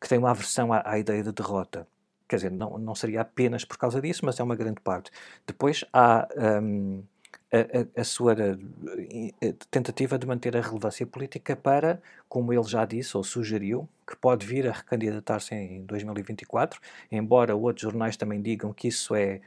que 0.00 0.08
tem 0.08 0.18
uma 0.18 0.30
aversão 0.30 0.72
à, 0.72 0.82
à 0.84 0.98
ideia 0.98 1.22
de 1.22 1.30
derrota 1.30 1.86
quer 2.32 2.36
dizer, 2.36 2.50
não, 2.50 2.78
não 2.78 2.94
seria 2.94 3.20
apenas 3.20 3.62
por 3.62 3.76
causa 3.76 4.00
disso, 4.00 4.24
mas 4.24 4.40
é 4.40 4.42
uma 4.42 4.56
grande 4.56 4.80
parte. 4.80 5.10
Depois 5.46 5.84
há 5.92 6.26
um, 6.62 7.04
a, 7.52 8.00
a, 8.00 8.04
sua 8.04 8.32
a 8.32 9.52
tentativa 9.70 10.18
de 10.18 10.26
manter 10.26 10.56
a 10.56 10.60
relevância 10.60 11.06
política 11.06 11.54
para, 11.54 12.00
como 12.28 12.52
ele 12.52 12.62
já 12.64 12.84
disse 12.86 13.16
ou 13.16 13.22
sugeriu, 13.22 13.88
que 14.06 14.16
pode 14.16 14.46
vir 14.46 14.66
a 14.66 14.72
recandidatar-se 14.72 15.54
em 15.54 15.84
2024, 15.84 16.80
embora 17.10 17.54
outros 17.54 17.82
jornais 17.82 18.16
também 18.16 18.40
digam 18.40 18.72
que 18.72 18.88
isso 18.88 19.14
é 19.14 19.40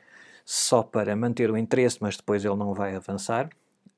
só 0.45 0.83
para 0.83 1.15
manter 1.15 1.49
o 1.49 1.57
interesse, 1.57 1.97
mas 1.99 2.15
depois 2.15 2.45
ele 2.45 2.55
não 2.55 2.73
vai 2.73 2.95
avançar. 2.95 3.49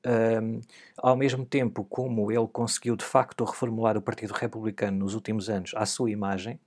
Um, 0.06 0.60
ao 0.96 1.16
mesmo 1.16 1.44
tempo, 1.44 1.84
como 1.84 2.32
ele 2.32 2.46
conseguiu 2.48 2.96
de 2.96 3.04
facto 3.04 3.44
reformular 3.44 3.96
o 3.96 4.02
Partido 4.02 4.32
Republicano 4.32 4.98
nos 4.98 5.14
últimos 5.14 5.50
anos 5.50 5.72
à 5.76 5.84
sua 5.84 6.10
imagem, 6.10 6.54
eh, 6.54 6.58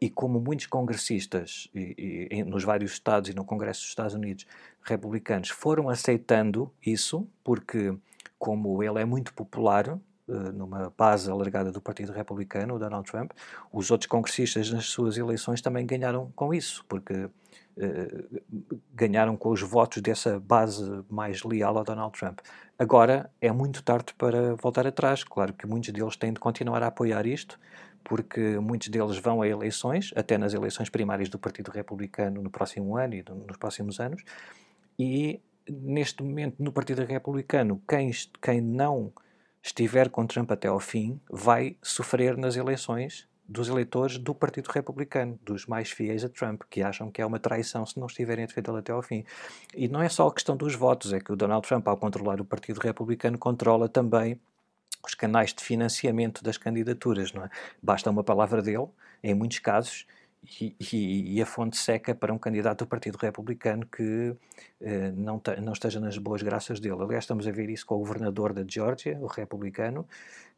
e 0.00 0.08
como 0.08 0.40
muitos 0.40 0.66
congressistas 0.66 1.68
e, 1.74 2.28
e, 2.30 2.44
nos 2.44 2.62
vários 2.62 2.92
estados 2.92 3.30
e 3.30 3.34
no 3.34 3.44
Congresso 3.44 3.80
dos 3.80 3.88
Estados 3.88 4.14
Unidos 4.14 4.46
republicanos 4.82 5.48
foram 5.48 5.88
aceitando 5.88 6.72
isso, 6.84 7.26
porque 7.42 7.96
como 8.38 8.82
ele 8.82 9.00
é 9.00 9.04
muito 9.04 9.34
popular 9.34 9.88
uh, 9.88 10.32
numa 10.52 10.92
base 10.96 11.30
alargada 11.30 11.72
do 11.72 11.80
Partido 11.80 12.12
Republicano, 12.12 12.74
o 12.74 12.78
Donald 12.78 13.10
Trump, 13.10 13.32
os 13.72 13.90
outros 13.90 14.08
congressistas 14.08 14.70
nas 14.70 14.86
suas 14.86 15.16
eleições 15.16 15.60
também 15.60 15.86
ganharam 15.86 16.32
com 16.34 16.54
isso, 16.54 16.84
porque 16.88 17.14
uh, 17.24 18.42
ganharam 18.92 19.36
com 19.36 19.50
os 19.50 19.62
votos 19.62 20.02
dessa 20.02 20.38
base 20.38 21.04
mais 21.08 21.42
leal 21.42 21.76
ao 21.76 21.84
Donald 21.84 22.18
Trump. 22.18 22.40
Agora 22.78 23.30
é 23.40 23.52
muito 23.52 23.82
tarde 23.82 24.14
para 24.18 24.56
voltar 24.56 24.86
atrás. 24.86 25.22
Claro 25.22 25.52
que 25.52 25.66
muitos 25.66 25.92
deles 25.92 26.16
têm 26.16 26.32
de 26.32 26.40
continuar 26.40 26.82
a 26.82 26.88
apoiar 26.88 27.26
isto, 27.26 27.58
porque 28.04 28.58
muitos 28.58 28.88
deles 28.88 29.18
vão 29.18 29.42
a 29.42 29.48
eleições, 29.48 30.12
até 30.16 30.36
nas 30.38 30.54
eleições 30.54 30.88
primárias 30.88 31.28
do 31.28 31.38
Partido 31.38 31.70
Republicano 31.70 32.42
no 32.42 32.50
próximo 32.50 32.96
ano 32.96 33.14
e 33.14 33.24
nos 33.46 33.56
próximos 33.56 34.00
anos, 34.00 34.22
e 34.98 35.40
neste 35.68 36.22
momento 36.22 36.62
no 36.62 36.72
Partido 36.72 37.04
Republicano, 37.04 37.82
quem, 37.88 38.10
quem 38.40 38.60
não 38.60 39.12
estiver 39.62 40.08
com 40.10 40.26
Trump 40.26 40.50
até 40.50 40.68
ao 40.68 40.80
fim 40.80 41.20
vai 41.30 41.76
sofrer 41.82 42.36
nas 42.36 42.56
eleições 42.56 43.28
dos 43.48 43.68
eleitores 43.68 44.18
do 44.18 44.34
Partido 44.34 44.68
Republicano, 44.68 45.38
dos 45.44 45.66
mais 45.66 45.90
fiéis 45.90 46.24
a 46.24 46.28
Trump, 46.28 46.62
que 46.70 46.82
acham 46.82 47.10
que 47.10 47.20
é 47.20 47.26
uma 47.26 47.38
traição 47.38 47.84
se 47.84 47.98
não 47.98 48.06
estiverem 48.06 48.44
a 48.44 48.46
defendê-lo 48.46 48.78
até 48.78 48.92
ao 48.92 49.02
fim. 49.02 49.24
E 49.74 49.88
não 49.88 50.00
é 50.00 50.08
só 50.08 50.26
a 50.26 50.32
questão 50.32 50.56
dos 50.56 50.74
votos, 50.74 51.12
é 51.12 51.20
que 51.20 51.32
o 51.32 51.36
Donald 51.36 51.66
Trump, 51.66 51.86
ao 51.86 51.96
controlar 51.96 52.40
o 52.40 52.44
Partido 52.44 52.78
Republicano, 52.78 53.36
controla 53.36 53.88
também 53.88 54.40
os 55.04 55.14
canais 55.14 55.52
de 55.52 55.62
financiamento 55.62 56.42
das 56.42 56.56
candidaturas. 56.56 57.32
Não 57.32 57.44
é? 57.44 57.50
Basta 57.82 58.10
uma 58.10 58.24
palavra 58.24 58.62
dele, 58.62 58.88
em 59.22 59.34
muitos 59.34 59.58
casos, 59.58 60.06
e, 60.60 60.74
e, 60.92 61.36
e, 61.36 61.42
a 61.42 61.46
fonte 61.46 61.76
seca 61.76 62.14
para 62.14 62.32
um 62.32 62.38
candidato 62.38 62.80
do 62.80 62.86
Partido 62.86 63.16
Republicano 63.16 63.86
que 63.86 64.34
eh, 64.80 65.12
não, 65.12 65.40
não 65.62 65.72
esteja 65.72 66.00
nas 66.00 66.18
boas 66.18 66.42
graças 66.42 66.80
dele. 66.80 67.00
Aliás, 67.00 67.22
estamos 67.22 67.46
a 67.46 67.52
ver 67.52 67.70
isso 67.70 67.86
com 67.86 67.94
o 67.94 67.98
governador 67.98 68.52
da 68.52 68.64
Geórgia, 68.66 69.16
o 69.20 69.26
republicano, 69.26 70.04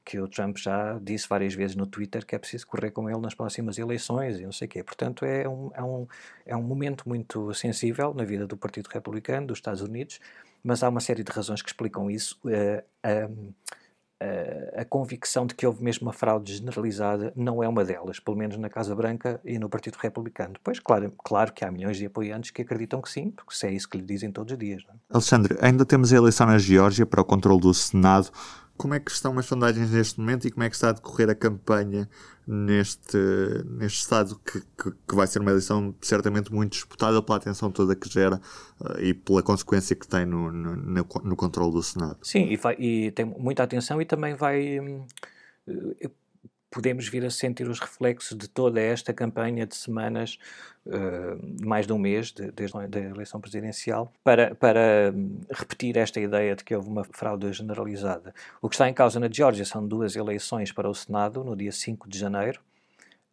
que 0.02 0.18
o 0.18 0.26
Trump 0.26 0.56
já 0.56 0.98
disse 1.02 1.28
várias 1.28 1.54
vezes 1.54 1.76
no 1.76 1.86
Twitter 1.86 2.24
que 2.24 2.34
é 2.34 2.38
preciso 2.38 2.66
correr 2.66 2.92
com 2.92 3.10
ele 3.10 3.20
nas 3.20 3.34
próximas 3.34 3.76
eleições 3.76 4.38
e 4.38 4.44
não 4.44 4.52
sei 4.52 4.66
o 4.66 4.70
quê. 4.70 4.82
Portanto, 4.82 5.24
é 5.26 5.46
um, 5.46 5.70
é, 5.74 5.82
um, 5.82 6.06
é 6.46 6.56
um 6.56 6.62
momento 6.62 7.06
muito 7.06 7.52
sensível 7.52 8.14
na 8.14 8.24
vida 8.24 8.46
do 8.46 8.56
Partido 8.56 8.88
Republicano 8.88 9.48
dos 9.48 9.58
Estados 9.58 9.82
Unidos, 9.82 10.18
mas 10.62 10.82
há 10.82 10.88
uma 10.88 11.00
série 11.00 11.22
de 11.22 11.30
razões 11.30 11.60
que 11.60 11.68
explicam 11.68 12.10
isso. 12.10 12.38
Uh, 12.44 13.54
a 14.76 14.84
convicção 14.84 15.46
de 15.46 15.54
que 15.54 15.66
houve 15.66 15.82
mesmo 15.82 16.06
uma 16.06 16.12
fraude 16.12 16.54
generalizada 16.54 17.32
não 17.36 17.62
é 17.62 17.68
uma 17.68 17.84
delas, 17.84 18.18
pelo 18.18 18.36
menos 18.36 18.56
na 18.56 18.68
Casa 18.68 18.94
Branca 18.94 19.40
e 19.44 19.58
no 19.58 19.68
Partido 19.68 19.96
Republicano. 19.96 20.54
Depois, 20.54 20.78
claro, 20.78 21.12
claro 21.24 21.52
que 21.52 21.64
há 21.64 21.70
milhões 21.70 21.96
de 21.96 22.06
apoiantes 22.06 22.50
que 22.50 22.62
acreditam 22.62 23.00
que 23.00 23.10
sim, 23.10 23.30
porque 23.30 23.54
se 23.54 23.66
é 23.66 23.72
isso 23.72 23.88
que 23.88 23.96
lhe 23.96 24.04
dizem 24.04 24.30
todos 24.30 24.52
os 24.52 24.58
dias. 24.58 24.82
Não 24.86 24.94
é? 24.94 24.98
Alexandre, 25.10 25.58
ainda 25.60 25.84
temos 25.84 26.12
a 26.12 26.16
eleição 26.16 26.46
na 26.46 26.58
Geórgia 26.58 27.06
para 27.06 27.20
o 27.20 27.24
controle 27.24 27.60
do 27.60 27.72
Senado. 27.72 28.30
Como 28.76 28.94
é 28.94 29.00
que 29.00 29.10
estão 29.10 29.38
as 29.38 29.46
sondagens 29.46 29.90
neste 29.90 30.18
momento 30.18 30.46
e 30.46 30.50
como 30.50 30.64
é 30.64 30.68
que 30.68 30.74
está 30.74 30.90
a 30.90 30.92
decorrer 30.92 31.30
a 31.30 31.34
campanha 31.34 32.08
neste, 32.46 33.16
neste 33.66 34.00
estado 34.00 34.38
que, 34.40 34.60
que, 34.60 34.90
que 35.08 35.14
vai 35.14 35.26
ser 35.26 35.38
uma 35.38 35.50
eleição 35.50 35.94
certamente 36.00 36.52
muito 36.52 36.72
disputada 36.72 37.22
pela 37.22 37.38
atenção 37.38 37.70
toda 37.70 37.94
que 37.94 38.08
gera 38.08 38.40
uh, 38.80 39.00
e 39.00 39.14
pela 39.14 39.42
consequência 39.42 39.94
que 39.96 40.06
tem 40.06 40.26
no, 40.26 40.52
no, 40.52 40.76
no, 40.76 41.06
no 41.24 41.36
controle 41.36 41.72
do 41.72 41.82
Senado? 41.82 42.18
Sim, 42.22 42.48
e, 42.50 42.56
vai, 42.56 42.74
e 42.78 43.10
tem 43.12 43.24
muita 43.24 43.62
atenção 43.62 44.00
e 44.00 44.04
também 44.04 44.34
vai. 44.34 44.80
Hum, 44.80 45.06
podemos 46.74 47.08
vir 47.08 47.24
a 47.24 47.30
sentir 47.30 47.68
os 47.68 47.78
reflexos 47.78 48.36
de 48.36 48.48
toda 48.48 48.80
esta 48.80 49.14
campanha 49.14 49.64
de 49.64 49.76
semanas, 49.76 50.40
uh, 50.84 51.64
mais 51.64 51.86
de 51.86 51.92
um 51.92 51.98
mês, 51.98 52.32
de, 52.32 52.50
desde 52.50 52.76
a 52.76 53.00
eleição 53.00 53.40
presidencial, 53.40 54.12
para, 54.24 54.56
para 54.56 55.14
repetir 55.52 55.96
esta 55.96 56.18
ideia 56.18 56.56
de 56.56 56.64
que 56.64 56.74
houve 56.74 56.88
uma 56.88 57.04
fraude 57.04 57.52
generalizada. 57.52 58.34
O 58.60 58.68
que 58.68 58.74
está 58.74 58.88
em 58.88 58.92
causa 58.92 59.20
na 59.20 59.28
Geórgia 59.30 59.64
são 59.64 59.86
duas 59.86 60.16
eleições 60.16 60.72
para 60.72 60.90
o 60.90 60.94
Senado, 60.94 61.44
no 61.44 61.54
dia 61.54 61.70
5 61.70 62.08
de 62.08 62.18
janeiro. 62.18 62.60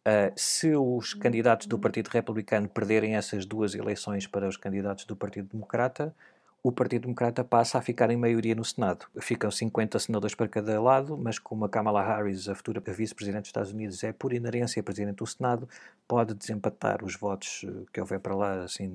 Uh, 0.06 0.32
se 0.36 0.74
os 0.76 1.12
candidatos 1.12 1.66
do 1.66 1.78
Partido 1.78 2.08
Republicano 2.08 2.68
perderem 2.68 3.16
essas 3.16 3.44
duas 3.44 3.74
eleições 3.74 4.24
para 4.24 4.46
os 4.48 4.56
candidatos 4.56 5.04
do 5.04 5.16
Partido 5.16 5.48
Democrata, 5.48 6.14
o 6.62 6.70
Partido 6.70 7.02
Democrata 7.02 7.42
passa 7.42 7.78
a 7.78 7.82
ficar 7.82 8.10
em 8.10 8.16
maioria 8.16 8.54
no 8.54 8.64
Senado. 8.64 9.06
Ficam 9.20 9.50
50 9.50 9.98
senadores 9.98 10.34
para 10.34 10.46
cada 10.48 10.80
lado, 10.80 11.18
mas 11.18 11.38
como 11.38 11.64
a 11.64 11.68
Kamala 11.68 12.02
Harris, 12.02 12.48
a 12.48 12.54
futura 12.54 12.80
vice-presidente 12.80 13.42
dos 13.42 13.48
Estados 13.48 13.72
Unidos, 13.72 14.04
é 14.04 14.12
por 14.12 14.32
inerência 14.32 14.80
presidente 14.82 15.16
do 15.16 15.26
Senado, 15.26 15.68
pode 16.06 16.34
desempatar 16.34 17.04
os 17.04 17.16
votos 17.16 17.64
eh, 17.66 17.84
que 17.92 18.00
houver 18.00 18.20
para 18.20 18.36
lá, 18.36 18.62
assim, 18.62 18.92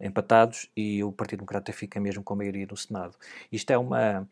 empatados, 0.00 0.70
e 0.74 1.04
o 1.04 1.12
Partido 1.12 1.40
Democrata 1.40 1.72
fica 1.72 2.00
mesmo 2.00 2.22
com 2.22 2.32
a 2.32 2.36
maioria 2.38 2.66
no 2.66 2.76
Senado. 2.76 3.14
Isto 3.52 3.70
é 3.70 3.78
uma 3.78 4.26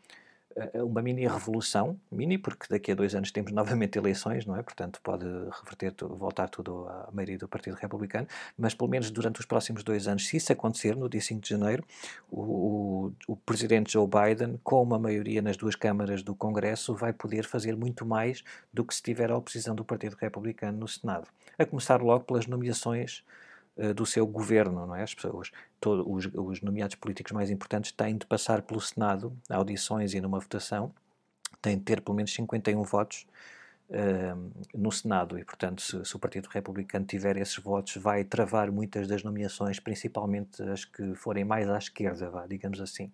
uma 0.75 1.03
mini 1.03 1.27
revolução, 1.27 1.99
mini 2.11 2.39
porque 2.39 2.67
daqui 2.69 2.93
a 2.93 2.95
dois 2.95 3.15
anos 3.15 3.31
temos 3.31 3.53
novamente 3.53 3.99
eleições, 3.99 4.47
não 4.47 4.57
é? 4.57 4.63
Portanto, 4.63 5.01
pode 5.03 5.25
reverter, 5.25 5.93
voltar 6.07 6.49
tudo 6.49 6.87
à 6.89 7.11
maioria 7.13 7.39
do 7.39 7.47
Partido 7.47 7.75
Republicano, 7.75 8.27
mas 8.57 8.75
pelo 8.75 8.89
menos 8.89 9.11
durante 9.11 9.41
os 9.41 9.47
próximos 9.47 9.83
dois 9.83 10.09
anos, 10.09 10.27
se 10.27 10.37
isso 10.37 10.53
acontecer, 10.53 10.97
no 10.97 11.09
dia 11.09 11.21
5 11.21 11.41
de 11.41 11.49
janeiro, 11.51 11.85
o, 12.31 12.41
o, 12.41 13.13
o 13.29 13.37
presidente 13.37 13.93
Joe 13.93 14.07
Biden, 14.07 14.59
com 14.65 14.83
uma 14.83 14.99
maioria 14.99 15.43
nas 15.43 15.57
duas 15.57 15.75
câmaras 15.75 16.23
do 16.23 16.35
Congresso, 16.35 16.95
vai 16.95 17.13
poder 17.13 17.45
fazer 17.45 17.77
muito 17.77 18.07
mais 18.07 18.43
do 18.73 18.85
que 18.85 18.95
se 18.95 19.03
tiver 19.03 19.31
a 19.31 19.37
oposição 19.37 19.75
do 19.75 19.85
Partido 19.85 20.17
Republicano 20.19 20.79
no 20.79 20.89
Senado. 20.89 21.29
A 21.59 21.67
começar 21.67 22.01
logo 22.01 22.25
pelas 22.25 22.47
nomeações 22.47 23.23
do 23.95 24.07
seu 24.07 24.27
governo, 24.27 24.87
não 24.87 24.95
é? 24.95 25.03
As 25.03 25.15
pessoas, 25.15 25.51
todos 25.81 26.05
os, 26.07 26.33
os 26.35 26.63
nomeados 26.63 26.95
políticos 26.97 27.33
mais 27.33 27.51
importantes 27.51 27.93
têm 27.93 28.17
de 28.17 28.25
passar 28.27 28.63
pelo 28.63 28.81
Senado, 28.81 29.37
audições 29.51 30.15
e 30.15 30.21
numa 30.21 30.41
votação, 30.41 30.95
têm 31.61 31.77
de 31.77 31.85
ter 31.85 32.01
pelo 32.01 32.17
menos 32.17 32.33
51 32.33 32.83
votos 32.83 33.27
uh, 33.91 34.51
no 34.75 34.91
Senado 34.91 35.39
e, 35.39 35.45
portanto, 35.45 35.83
se, 35.83 36.05
se, 36.05 36.17
o 36.17 36.19
Partido 36.19 36.47
Republicano 36.47 37.05
tiver 37.05 37.37
esses 37.37 37.57
votos, 37.59 37.97
vai 37.97 38.25
travar 38.25 38.71
muitas 38.71 39.07
das 39.07 39.23
nomeações, 39.23 39.79
principalmente 39.81 40.63
as 40.63 40.85
que 40.85 41.15
forem 41.15 41.45
mais 41.45 41.69
à 41.69 41.79
esquerda, 41.79 42.31
vá, 42.31 42.47
digamos 42.47 42.81
assim. 42.81 43.11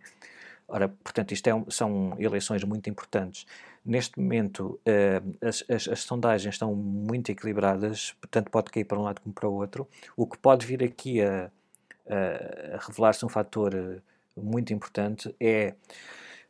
Ora, 0.68 0.88
portanto, 0.88 1.32
isto 1.32 1.46
é, 1.48 1.64
são 1.68 2.14
eleições 2.18 2.64
muito 2.64 2.88
importantes. 2.88 3.46
Neste 3.84 4.20
momento, 4.20 4.80
uh, 4.86 5.46
as, 5.46 5.64
as, 5.68 5.88
as, 5.88 6.00
sondagens 6.00 6.54
estão 6.54 6.72
muito 6.74 7.32
equilibradas, 7.32 8.12
portanto, 8.20 8.48
pode 8.50 8.70
cair 8.70 8.84
para 8.84 8.98
um 8.98 9.02
lado 9.02 9.20
como 9.20 9.34
para 9.34 9.48
o 9.48 9.54
outro. 9.54 9.88
O 10.16 10.24
que 10.26 10.38
pode 10.38 10.64
vir 10.64 10.84
aqui 10.84 11.20
a, 11.20 11.50
a, 12.08 12.76
a 12.76 12.78
revelar-se 12.86 13.24
um 13.26 13.28
fator 13.28 13.74
eh, 13.74 14.00
muito 14.36 14.72
importante 14.72 15.34
é 15.40 15.74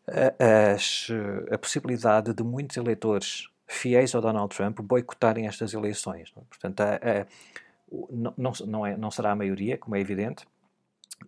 a, 0.07 1.55
a, 1.55 1.59
possibilidade 1.59 2.35
de 2.35 2.43
muitos 2.43 2.77
eleitores 2.77 3.49
fiéis 3.67 4.15
ao 4.15 4.21
Donald 4.21 4.55
Trump 4.55 4.81
boicotarem 4.81 5.47
estas 5.47 5.73
eleições. 5.73 6.33
É? 6.37 6.41
Portanto, 6.43 6.83
não, 8.11 8.35
não, 8.37 8.53
não, 8.67 8.87
é, 8.87 8.97
não 8.97 9.11
será 9.11 9.33
a 9.33 9.37
maioria, 9.37 9.79
como 9.79 9.97
é 9.97 10.01
evidente, 10.01 10.47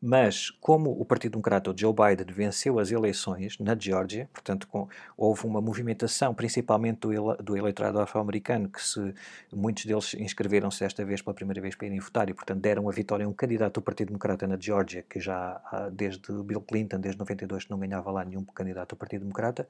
mas, 0.01 0.51
como 0.61 0.91
o 0.91 1.05
Partido 1.05 1.33
Democrata, 1.33 1.75
Joe 1.77 1.93
Biden, 1.93 2.35
venceu 2.35 2.79
as 2.79 2.91
eleições 2.91 3.59
na 3.59 3.77
Geórgia, 3.79 4.29
portanto, 4.33 4.67
com, 4.69 4.89
houve 5.17 5.47
uma 5.47 5.61
movimentação, 5.61 6.35
principalmente 6.35 7.01
do, 7.01 7.13
ele, 7.13 7.43
do 7.43 7.57
eleitorado 7.57 8.01
afro-americano, 8.01 8.69
que 8.69 8.83
se, 8.83 9.15
muitos 9.53 9.85
deles 9.85 10.15
inscreveram-se 10.15 10.81
desta 10.81 11.05
vez 11.05 11.23
pela 11.23 11.35
primeira 11.35 11.61
vez 11.61 11.75
para 11.75 11.87
irem 11.87 12.01
votar 12.01 12.29
e, 12.29 12.35
portanto, 12.35 12.61
deram 12.61 12.89
a 12.89 12.93
vitória 12.93 13.27
a 13.27 13.29
um 13.29 13.33
candidato 13.33 13.75
do 13.75 13.83
Partido 13.83 14.09
Democrata 14.09 14.47
na 14.47 14.59
Geórgia, 14.59 15.05
que 15.09 15.21
já 15.21 15.61
desde 15.93 16.33
Bill 16.43 16.61
Clinton, 16.61 17.01
desde 17.01 17.19
92, 17.19 17.69
não 17.69 17.79
ganhava 17.79 18.11
lá 18.11 18.25
nenhum 18.25 18.45
candidato 18.45 18.91
do 18.91 18.97
Partido 18.97 19.21
Democrata. 19.21 19.69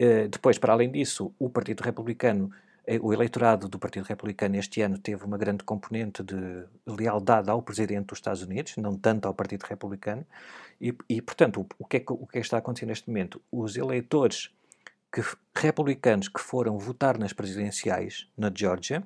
Uh, 0.00 0.28
depois, 0.28 0.58
para 0.58 0.72
além 0.74 0.90
disso, 0.90 1.32
o 1.38 1.48
Partido 1.48 1.80
Republicano 1.82 2.50
eh, 2.52 2.65
o 3.00 3.12
eleitorado 3.12 3.68
do 3.68 3.78
Partido 3.78 4.04
Republicano 4.04 4.56
este 4.56 4.80
ano 4.80 4.96
teve 4.98 5.24
uma 5.24 5.36
grande 5.36 5.64
componente 5.64 6.22
de 6.22 6.64
lealdade 6.86 7.50
ao 7.50 7.60
presidente 7.60 8.06
dos 8.06 8.18
Estados 8.18 8.42
Unidos, 8.42 8.76
não 8.76 8.96
tanto 8.96 9.26
ao 9.26 9.34
Partido 9.34 9.64
Republicano, 9.64 10.24
e, 10.80 10.94
e 11.08 11.20
portanto, 11.20 11.62
o, 11.62 11.66
o, 11.80 11.84
que 11.84 11.96
é 11.96 12.00
que, 12.00 12.12
o 12.12 12.28
é 12.32 12.32
que 12.32 12.38
está 12.38 12.56
a 12.56 12.60
acontecer 12.60 12.86
neste 12.86 13.08
momento? 13.08 13.42
Os 13.50 13.76
eleitores 13.76 14.50
que, 15.12 15.20
republicanos 15.54 16.28
que 16.28 16.40
foram 16.40 16.78
votar 16.78 17.18
nas 17.18 17.32
presidenciais 17.32 18.28
na 18.36 18.52
Geórgia, 18.54 19.02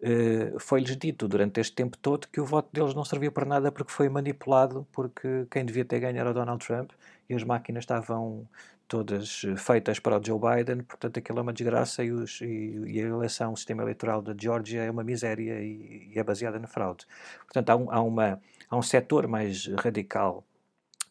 eh, 0.00 0.54
foi-lhes 0.58 0.96
dito 0.96 1.26
durante 1.26 1.60
este 1.60 1.74
tempo 1.74 1.98
todo 1.98 2.28
que 2.28 2.40
o 2.40 2.44
voto 2.44 2.68
deles 2.72 2.94
não 2.94 3.04
serviu 3.04 3.32
para 3.32 3.44
nada 3.44 3.72
porque 3.72 3.92
foi 3.92 4.08
manipulado, 4.08 4.86
porque 4.92 5.46
quem 5.50 5.64
devia 5.64 5.84
ter 5.84 6.00
ganho 6.00 6.18
era 6.18 6.30
o 6.30 6.34
Donald 6.34 6.64
Trump 6.64 6.92
e 7.28 7.34
as 7.34 7.42
máquinas 7.42 7.82
estavam 7.82 8.48
todas 8.88 9.42
eh, 9.44 9.56
feitas 9.56 10.00
para 10.00 10.18
o 10.18 10.24
Joe 10.24 10.40
Biden, 10.40 10.82
portanto 10.82 11.18
aquilo 11.18 11.38
é 11.38 11.42
uma 11.42 11.52
desgraça 11.52 12.02
e, 12.02 12.10
os, 12.10 12.40
e, 12.40 12.82
e 12.86 13.00
a 13.00 13.06
eleição, 13.06 13.52
o 13.52 13.56
sistema 13.56 13.82
eleitoral 13.82 14.22
da 14.22 14.34
Geórgia 14.36 14.82
é 14.82 14.90
uma 14.90 15.04
miséria 15.04 15.60
e, 15.60 16.10
e, 16.14 16.18
é 16.18 16.24
baseada 16.24 16.58
na 16.58 16.66
fraude. 16.66 17.06
Portanto 17.44 17.70
há 17.70 17.76
um, 17.76 17.90
há, 17.92 18.00
uma, 18.00 18.40
há 18.68 18.76
um 18.76 18.82
setor 18.82 19.28
mais 19.28 19.66
radical 19.66 20.44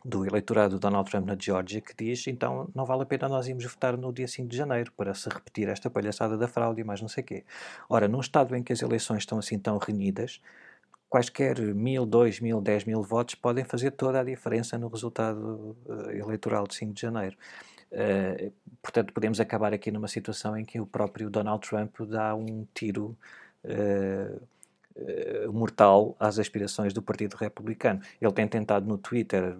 do 0.03 0.25
eleitorado 0.25 0.75
de 0.75 0.81
Donald 0.81 1.09
Trump 1.09 1.27
na 1.27 1.37
Geórgia 1.39 1.81
que 1.81 1.93
diz 1.95 2.27
então 2.27 2.69
não 2.73 2.85
vale 2.85 3.03
a 3.03 3.05
pena 3.05 3.27
nós 3.27 3.47
irmos 3.47 3.65
votar 3.65 3.97
no 3.97 4.13
dia 4.13 4.27
5 4.27 4.47
de 4.47 4.55
janeiro 4.55 4.91
para 4.93 5.13
se 5.13 5.27
repetir 5.29 5.67
esta 5.67 5.89
palhaçada 5.89 6.37
da 6.37 6.47
fraude 6.47 6.81
e 6.81 6.83
mais 6.83 7.01
não 7.01 7.07
sei 7.07 7.23
o 7.23 7.25
quê. 7.27 7.45
Ora, 7.89 8.07
num 8.07 8.19
estado 8.19 8.55
em 8.55 8.63
que 8.63 8.73
as 8.73 8.81
eleições 8.81 9.19
estão 9.19 9.37
assim 9.37 9.59
tão 9.59 9.77
renhidas, 9.77 10.41
quaisquer 11.09 11.59
mil, 11.73 12.05
dois 12.05 12.39
mil, 12.39 12.61
dez 12.61 12.83
mil 12.83 13.01
votos 13.01 13.35
podem 13.35 13.63
fazer 13.63 13.91
toda 13.91 14.19
a 14.19 14.23
diferença 14.23 14.77
no 14.77 14.87
resultado 14.87 15.75
uh, 15.85 16.11
eleitoral 16.11 16.67
de 16.67 16.75
5 16.75 16.93
de 16.93 17.01
janeiro. 17.01 17.37
Uh, 17.91 18.51
portanto, 18.81 19.13
podemos 19.13 19.39
acabar 19.39 19.73
aqui 19.73 19.91
numa 19.91 20.07
situação 20.07 20.57
em 20.57 20.65
que 20.65 20.79
o 20.79 20.85
próprio 20.85 21.29
Donald 21.29 21.67
Trump 21.67 21.95
dá 22.01 22.35
um 22.35 22.67
tiro 22.73 23.17
uh, 23.63 24.47
mortal 25.53 26.15
às 26.19 26.39
aspirações 26.39 26.91
do 26.91 27.01
Partido 27.01 27.35
Republicano. 27.35 28.01
Ele 28.19 28.31
tem 28.31 28.47
tentado 28.47 28.87
no 28.87 28.97
Twitter 28.97 29.55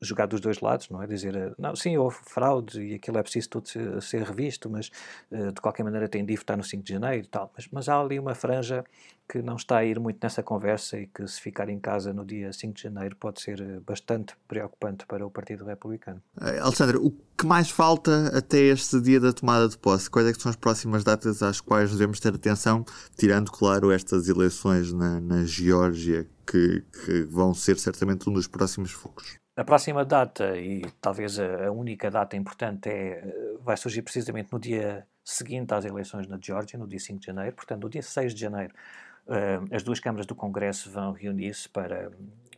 jogar 0.00 0.26
dos 0.26 0.40
dois 0.40 0.60
lados, 0.60 0.88
não 0.88 1.02
é? 1.02 1.06
Dizer, 1.06 1.34
eh, 1.34 1.52
não, 1.58 1.74
sim, 1.74 1.96
houve 1.96 2.16
fraude 2.24 2.80
e 2.80 2.94
aquilo 2.94 3.18
é 3.18 3.22
preciso 3.22 3.48
tudo 3.48 4.00
ser, 4.00 4.22
revisto, 4.22 4.70
mas 4.70 4.90
uh, 5.30 5.52
de 5.52 5.60
qualquer 5.60 5.82
maneira 5.82 6.08
tem 6.08 6.24
de 6.24 6.36
votar 6.36 6.56
no 6.56 6.64
5 6.64 6.82
de 6.82 6.92
janeiro 6.92 7.24
e 7.24 7.28
tal. 7.28 7.50
Mas, 7.56 7.68
mas 7.70 7.88
há 7.88 8.00
ali 8.00 8.18
uma 8.18 8.34
franja 8.34 8.84
que 9.28 9.40
não 9.40 9.56
está 9.56 9.78
a 9.78 9.84
ir 9.84 9.98
muito 9.98 10.18
nessa 10.22 10.42
conversa 10.42 10.98
e 10.98 11.06
que 11.06 11.26
se 11.26 11.40
ficar 11.40 11.68
em 11.68 11.78
casa 11.78 12.12
no 12.12 12.24
dia 12.24 12.52
5 12.52 12.74
de 12.74 12.82
janeiro 12.82 13.16
pode 13.16 13.40
ser 13.40 13.60
eh, 13.60 13.80
bastante 13.80 14.34
preocupante 14.46 15.06
para 15.06 15.26
o 15.26 15.30
Partido 15.30 15.64
Republicano. 15.64 16.22
Alexandre, 16.60 16.98
o 16.98 17.10
que 17.10 17.46
mais 17.46 17.70
falta 17.70 18.36
até 18.36 18.58
este 18.58 19.00
dia 19.00 19.18
da 19.18 19.32
tomada 19.32 19.68
de 19.68 19.78
posse? 19.78 20.10
Quais 20.10 20.28
é 20.28 20.34
são 20.34 20.50
as 20.50 20.56
próximas 20.56 21.02
datas 21.02 21.42
às 21.42 21.60
quais 21.60 21.90
devemos 21.92 22.20
ter 22.20 22.34
atenção, 22.34 22.84
tirando, 23.16 23.50
claro, 23.50 23.90
estas 23.90 24.28
eleições 24.28 24.92
na, 24.92 25.20
na 25.20 25.44
Geórgia, 25.44 26.28
que, 26.46 26.84
que 27.04 27.22
vão 27.24 27.54
ser 27.54 27.78
certamente 27.78 28.28
um 28.28 28.32
dos 28.32 28.46
próximos 28.46 28.90
focos? 28.90 29.41
A 29.54 29.64
próxima 29.64 30.02
data, 30.02 30.56
e 30.56 30.80
talvez 30.98 31.38
a, 31.38 31.70
única 31.70 32.10
data 32.10 32.34
importante, 32.36 32.88
é, 32.88 33.22
vai 33.60 33.76
surgir 33.76 34.00
precisamente 34.00 34.50
no 34.50 34.58
dia 34.58 35.06
seguinte 35.22 35.74
às 35.74 35.84
eleições 35.84 36.26
na 36.26 36.38
Geórgia, 36.40 36.78
no 36.78 36.86
dia 36.86 36.98
5 36.98 37.20
de 37.20 37.26
janeiro. 37.26 37.54
Portanto, 37.54 37.82
no 37.82 37.90
dia 37.90 38.02
6 38.02 38.34
de 38.34 38.40
janeiro, 38.40 38.72
uh, 39.26 39.74
as 39.74 39.82
duas 39.82 40.00
câmaras 40.00 40.24
do 40.24 40.34
Congresso 40.34 40.90
vão 40.90 41.12
reunir-se 41.12 41.68
para, 41.68 42.10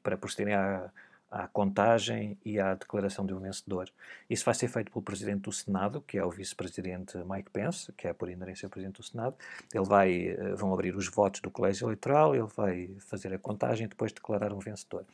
para 0.05 0.17
procederem 0.17 0.55
à, 0.55 0.89
à 1.33 1.49
contagem 1.49 2.39
e 2.45 2.61
à 2.61 2.75
declaração 2.75 3.27
de 3.27 3.35
um 3.35 3.41
vencedor. 3.41 3.91
Isso 4.31 4.45
vai 4.45 4.55
ser 4.55 4.69
feito 4.69 4.93
pelo 4.93 5.03
Presidente 5.03 5.43
do 5.43 5.53
Senado, 5.53 6.01
que 6.01 6.17
é 6.17 6.25
o 6.25 6.31
Vice-Presidente 6.31 7.19
Mike 7.29 7.51
Pence, 7.51 7.93
que 7.95 8.07
é 8.07 8.13
por 8.13 8.31
inerência 8.31 8.69
o 8.69 8.71
Presidente 8.71 8.99
do 8.99 9.03
Senado. 9.03 9.35
Ele 9.75 9.85
vai, 9.85 10.33
uh, 10.33 10.57
vão 10.57 10.73
abrir 10.73 10.95
os 10.95 11.09
votos 11.09 11.41
do 11.41 11.51
colégio 11.51 11.87
eleitoral, 11.87 12.37
ele 12.37 12.47
vai 12.57 12.97
fazer 13.01 13.35
a 13.35 13.39
contagem 13.39 13.87
e 13.87 13.89
depois 13.89 14.13
declarar 14.13 14.53
um 14.53 14.61
vencedor. 14.61 15.05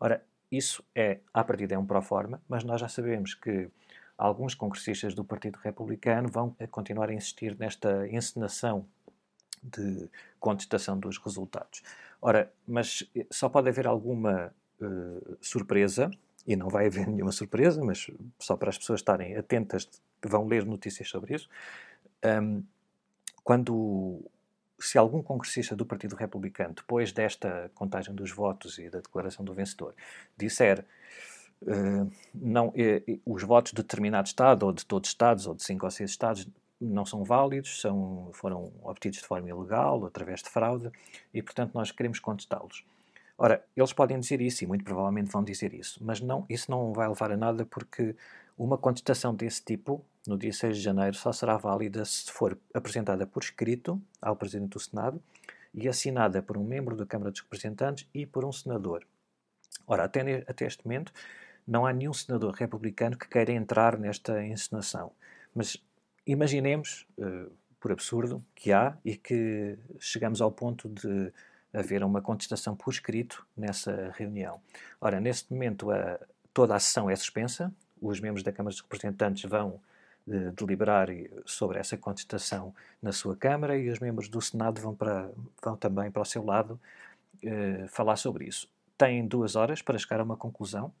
Ora, 0.00 0.22
isso 0.50 0.84
é, 0.94 1.20
à 1.32 1.42
partida, 1.42 1.74
é 1.74 1.78
um 1.78 1.86
pró-forma, 1.86 2.40
mas 2.48 2.64
nós 2.64 2.80
já 2.80 2.88
sabemos 2.88 3.34
que 3.34 3.68
alguns 4.16 4.54
congressistas 4.54 5.14
do 5.14 5.24
Partido 5.24 5.56
Republicano 5.56 6.28
vão 6.28 6.54
continuar 6.70 7.10
a 7.10 7.14
insistir 7.14 7.56
nesta 7.58 8.08
encenação 8.08 8.86
de 9.62 10.08
contestação 10.38 10.98
dos 10.98 11.18
resultados. 11.18 11.82
Ora, 12.20 12.52
mas 12.66 13.04
só 13.30 13.48
pode 13.48 13.68
haver 13.68 13.86
alguma 13.86 14.54
uh, 14.80 15.36
surpresa, 15.40 16.10
e 16.46 16.54
não 16.54 16.68
vai 16.68 16.86
haver 16.86 17.06
nenhuma 17.08 17.32
surpresa, 17.32 17.84
mas 17.84 18.10
só 18.38 18.56
para 18.56 18.70
as 18.70 18.78
pessoas 18.78 19.00
estarem 19.00 19.36
atentas, 19.36 19.88
vão 20.24 20.46
ler 20.46 20.64
notícias 20.64 21.08
sobre 21.08 21.34
isso, 21.34 21.48
um, 22.42 22.62
quando 23.42 24.24
se 24.78 24.98
algum 24.98 25.22
congressista 25.22 25.74
do 25.74 25.86
Partido 25.86 26.14
Republicano, 26.16 26.74
depois 26.74 27.12
desta 27.12 27.70
contagem 27.74 28.14
dos 28.14 28.30
votos 28.30 28.78
e 28.78 28.90
da 28.90 28.98
declaração 28.98 29.44
do 29.44 29.54
vencedor, 29.54 29.94
disser 30.36 30.84
uh, 31.62 32.10
não, 32.34 32.68
uh, 32.68 33.20
os 33.24 33.42
votos 33.42 33.72
de 33.72 33.82
determinado 33.82 34.26
Estado, 34.26 34.64
ou 34.64 34.72
de 34.72 34.84
todos 34.84 35.08
os 35.08 35.12
Estados, 35.12 35.46
ou 35.46 35.54
de 35.54 35.62
cinco 35.62 35.86
ou 35.86 35.90
seis 35.90 36.10
Estados, 36.10 36.46
não 36.80 37.06
são 37.06 37.24
válidos, 37.24 37.80
são, 37.80 38.30
foram 38.34 38.72
obtidos 38.82 39.20
de 39.20 39.26
forma 39.26 39.48
ilegal, 39.48 40.04
através 40.04 40.42
de 40.42 40.50
fraude, 40.50 40.90
e 41.32 41.42
portanto 41.42 41.72
nós 41.74 41.90
queremos 41.90 42.20
contestá-los. 42.20 42.84
Ora, 43.38 43.62
eles 43.76 43.92
podem 43.92 44.18
dizer 44.18 44.40
isso 44.40 44.64
e 44.64 44.66
muito 44.66 44.84
provavelmente 44.84 45.30
vão 45.30 45.44
dizer 45.44 45.74
isso, 45.74 45.98
mas 46.02 46.20
não, 46.20 46.44
isso 46.48 46.70
não 46.70 46.92
vai 46.92 47.08
levar 47.08 47.30
a 47.32 47.36
nada 47.36 47.66
porque 47.66 48.14
uma 48.56 48.78
contestação 48.78 49.34
desse 49.34 49.62
tipo 49.62 50.04
no 50.26 50.36
dia 50.38 50.52
6 50.52 50.76
de 50.76 50.82
janeiro 50.82 51.16
só 51.16 51.32
será 51.32 51.56
válida 51.56 52.04
se 52.04 52.30
for 52.30 52.58
apresentada 52.74 53.26
por 53.26 53.42
escrito 53.42 54.00
ao 54.20 54.36
Presidente 54.36 54.70
do 54.70 54.80
Senado 54.80 55.22
e 55.72 55.88
assinada 55.88 56.42
por 56.42 56.56
um 56.56 56.64
membro 56.64 56.96
da 56.96 57.04
Câmara 57.04 57.30
dos 57.30 57.40
Representantes 57.40 58.08
e 58.14 58.24
por 58.24 58.44
um 58.44 58.52
senador. 58.52 59.06
Ora, 59.86 60.04
até, 60.04 60.44
até 60.48 60.66
este 60.66 60.84
momento, 60.84 61.12
não 61.66 61.84
há 61.84 61.92
nenhum 61.92 62.12
senador 62.12 62.54
republicano 62.54 63.16
que 63.16 63.28
queira 63.28 63.52
entrar 63.52 63.98
nesta 63.98 64.42
encenação. 64.44 65.12
Mas 65.54 65.76
imaginemos, 66.26 67.06
uh, 67.18 67.50
por 67.78 67.92
absurdo, 67.92 68.44
que 68.54 68.72
há 68.72 68.96
e 69.04 69.16
que 69.16 69.78
chegamos 69.98 70.40
ao 70.40 70.50
ponto 70.50 70.88
de 70.88 71.32
haver 71.72 72.02
uma 72.02 72.22
contestação 72.22 72.74
por 72.74 72.90
escrito 72.90 73.46
nessa 73.56 74.12
reunião. 74.16 74.60
Ora, 75.00 75.20
neste 75.20 75.52
momento, 75.52 75.90
a, 75.90 76.18
toda 76.54 76.74
a 76.74 76.80
sessão 76.80 77.10
é 77.10 77.16
suspensa, 77.16 77.72
os 78.00 78.18
membros 78.18 78.42
da 78.42 78.52
Câmara 78.52 78.72
dos 78.72 78.80
Representantes 78.80 79.48
vão 79.48 79.80
de, 80.26 80.50
deliberar 80.52 81.08
sobre 81.44 81.78
essa 81.78 81.96
contestação 81.96 82.74
na 83.00 83.12
sua 83.12 83.36
Câmara 83.36 83.78
e 83.78 83.88
os 83.88 83.98
membros 83.98 84.28
do 84.28 84.40
Senado 84.40 84.80
vão, 84.80 84.94
para, 84.94 85.30
vão 85.62 85.76
também 85.76 86.10
para 86.10 86.22
o 86.22 86.24
seu 86.24 86.44
lado 86.44 86.80
eh, 87.42 87.86
falar 87.88 88.16
sobre 88.16 88.46
isso. 88.46 88.68
Têm 88.98 89.26
duas 89.26 89.56
horas 89.56 89.82
para 89.82 89.98
chegar 89.98 90.20
a 90.20 90.24
uma 90.24 90.36
conclusão 90.36 90.92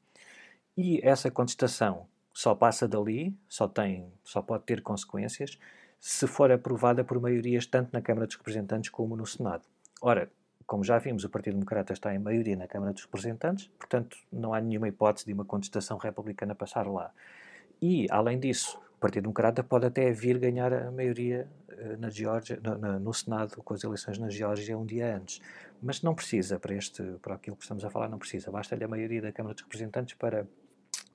e 0.76 1.00
essa 1.02 1.30
contestação 1.30 2.06
só 2.32 2.54
passa 2.54 2.86
dali, 2.86 3.34
só, 3.48 3.66
tem, 3.66 4.12
só 4.22 4.42
pode 4.42 4.64
ter 4.64 4.82
consequências 4.82 5.58
se 5.98 6.26
for 6.26 6.52
aprovada 6.52 7.02
por 7.02 7.18
maiorias 7.18 7.66
tanto 7.66 7.90
na 7.92 8.02
Câmara 8.02 8.26
dos 8.26 8.36
Representantes 8.36 8.90
como 8.90 9.16
no 9.16 9.26
Senado. 9.26 9.64
Ora, 10.00 10.30
como 10.66 10.84
já 10.84 10.98
vimos, 10.98 11.24
o 11.24 11.30
Partido 11.30 11.54
Democrata 11.54 11.92
está 11.92 12.14
em 12.14 12.18
maioria 12.18 12.56
na 12.56 12.66
Câmara 12.66 12.92
dos 12.92 13.04
Representantes, 13.04 13.68
portanto, 13.78 14.18
não 14.30 14.52
há 14.52 14.60
nenhuma 14.60 14.88
hipótese 14.88 15.24
de 15.24 15.32
uma 15.32 15.44
contestação 15.44 15.96
republicana 15.96 16.54
passar 16.54 16.86
lá. 16.86 17.10
E, 17.80 18.06
além 18.10 18.38
disso, 18.38 18.78
Partido 19.06 19.22
Democrata 19.22 19.62
pode 19.62 19.86
até 19.86 20.10
vir 20.10 20.36
ganhar 20.36 20.72
a 20.72 20.90
maioria 20.90 21.48
uh, 21.70 21.96
na 21.96 22.10
Geórgia, 22.10 22.58
no, 22.60 22.98
no, 22.98 23.14
Senado 23.14 23.62
com 23.62 23.72
as 23.72 23.84
eleições 23.84 24.18
na 24.18 24.28
Geórgia 24.28 24.76
um 24.76 24.84
dia 24.84 25.16
antes. 25.16 25.40
Mas 25.80 26.02
não 26.02 26.12
precisa, 26.12 26.58
para, 26.58 26.74
este, 26.74 27.04
para 27.22 27.36
aquilo 27.36 27.54
que 27.54 27.62
estamos 27.62 27.84
a 27.84 27.90
falar, 27.90 28.08
não 28.08 28.18
precisa. 28.18 28.50
Basta-lhe 28.50 28.82
a 28.82 28.88
maioria 28.88 29.22
da 29.22 29.30
Câmara 29.30 29.54
dos 29.54 29.62
Representantes 29.62 30.14
para 30.14 30.44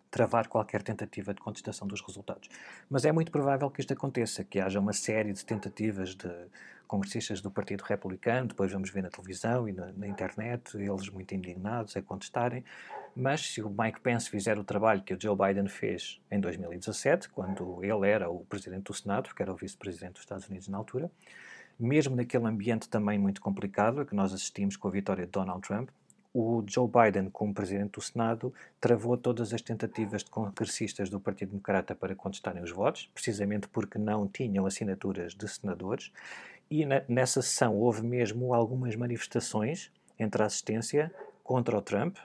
travar 0.10 0.48
qualquer 0.48 0.84
tentativa 0.84 1.34
de 1.34 1.42
contestação 1.42 1.86
dos 1.86 2.00
resultados. 2.00 2.48
Mas 2.90 3.04
é 3.04 3.12
muito 3.12 3.30
provável 3.30 3.70
que 3.70 3.82
isto 3.82 3.92
aconteça, 3.92 4.42
que 4.46 4.62
haja 4.62 4.80
uma 4.80 4.94
série 4.94 5.34
de 5.34 5.44
tentativas 5.46 6.16
de 6.16 6.32
congressistas 6.88 7.42
do 7.42 7.52
Partido 7.52 7.82
Republicano, 7.82 8.48
depois 8.48 8.72
vamos 8.72 8.90
ver 8.90 9.02
na 9.02 9.10
televisão 9.10 9.68
e 9.68 9.74
na, 9.74 9.92
na 9.92 10.08
internet, 10.08 10.78
eles 10.78 11.10
muito 11.10 11.36
indignados 11.36 11.98
a 11.98 12.02
contestarem, 12.02 12.64
mas 13.16 13.42
se 13.42 13.62
o 13.62 13.70
Mike 13.70 14.00
Pence 14.02 14.30
fizer 14.30 14.58
o 14.58 14.64
trabalho 14.64 15.04
que 15.04 15.14
o 15.14 15.18
Joe 15.20 15.36
Biden 15.36 15.68
fez 15.68 16.22
em 16.30 16.40
2017, 16.40 17.30
quando 17.30 17.84
ele 17.84 18.08
era 18.08 18.30
o 18.30 18.46
presidente 18.46 18.84
do 18.84 18.94
Senado, 18.94 19.34
que 19.36 19.42
era 19.42 19.52
o 19.52 19.56
vice-presidente 19.56 20.14
dos 20.14 20.22
Estados 20.22 20.48
Unidos 20.48 20.68
na 20.68 20.78
altura, 20.78 21.12
mesmo 21.80 22.16
naquele 22.16 22.46
ambiente 22.46 22.88
também 22.88 23.18
muito 23.18 23.42
complicado 23.42 24.06
que 24.06 24.16
nós 24.16 24.34
assistimos 24.34 24.78
com 24.78 24.88
a 24.88 24.92
vitória 24.92 25.26
de 25.26 25.32
Donald 25.32 25.62
Trump, 25.62 25.90
o 26.34 26.64
Joe 26.66 26.88
Biden, 26.88 27.30
como 27.30 27.54
presidente 27.54 27.92
do 27.92 28.02
Senado, 28.02 28.54
travou 28.80 29.18
todas 29.18 29.54
as 29.54 29.62
tentativas 29.62 30.24
de 30.24 30.32
congressistas 30.32 31.10
do 31.10 31.20
Partido 31.20 31.50
Democrata 31.50 31.94
para 31.94 32.16
contestarem 32.16 32.64
os 32.64 32.72
votos, 32.72 33.10
precisamente 33.14 33.68
porque 33.68 33.98
não 33.98 34.28
tinham 34.28 34.66
assinaturas 34.66 35.36
de 35.36 35.48
senadores, 35.48 36.12
e 36.70 36.86
na, 36.86 37.04
nessa 37.10 37.42
sessão 37.42 37.76
houve 37.76 38.02
mesmo 38.02 38.54
algumas 38.54 38.96
manifestações 38.96 39.92
entre 40.18 40.42
a 40.42 40.46
assistência 40.46 41.14
contra 41.44 41.78
o 41.78 41.82
Trump, 41.82 42.18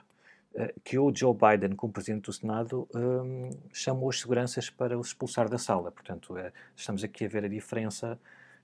que 0.83 0.97
o 0.97 1.13
Joe 1.13 1.35
Biden, 1.35 1.75
como 1.75 1.93
presidente 1.93 2.25
do 2.25 2.33
Senado, 2.33 2.87
um, 2.93 3.49
chamou 3.71 4.09
os 4.09 4.19
seguranças 4.19 4.69
para 4.69 4.97
os 4.97 5.07
expulsar 5.07 5.47
da 5.49 5.57
sala. 5.57 5.91
Portanto, 5.91 6.33
uh, 6.33 6.51
estamos 6.75 7.03
aqui 7.03 7.25
a 7.25 7.27
ver 7.27 7.45
a 7.45 7.47
diferença 7.47 8.19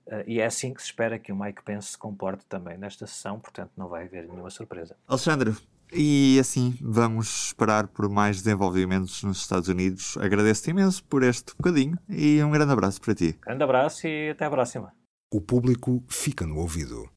Uh, 0.06 0.22
e 0.26 0.38
é 0.38 0.44
assim 0.44 0.74
que 0.74 0.82
se 0.82 0.88
espera 0.88 1.18
que 1.18 1.32
o 1.32 1.36
Mike 1.36 1.62
Pence 1.62 1.92
se 1.92 1.98
comporte 1.98 2.44
também 2.46 2.76
nesta 2.76 3.06
sessão, 3.06 3.40
portanto 3.40 3.70
não 3.74 3.88
vai 3.88 4.04
haver 4.04 4.28
nenhuma 4.28 4.50
surpresa. 4.50 4.94
Alexandre, 5.08 5.56
e 5.92 6.38
assim 6.38 6.76
vamos 6.80 7.46
esperar 7.46 7.88
por 7.88 8.08
mais 8.08 8.42
desenvolvimentos 8.42 9.22
nos 9.22 9.38
Estados 9.38 9.68
Unidos. 9.68 10.16
Agradeço-te 10.18 10.70
imenso 10.70 11.02
por 11.04 11.22
este 11.22 11.56
bocadinho 11.56 11.98
e 12.08 12.42
um 12.42 12.50
grande 12.50 12.72
abraço 12.72 13.00
para 13.00 13.14
ti. 13.14 13.38
Grande 13.40 13.62
abraço 13.62 14.06
e 14.06 14.30
até 14.30 14.44
a 14.44 14.50
próxima. 14.50 14.92
O 15.32 15.40
público 15.40 16.04
fica 16.08 16.46
no 16.46 16.58
ouvido. 16.58 17.08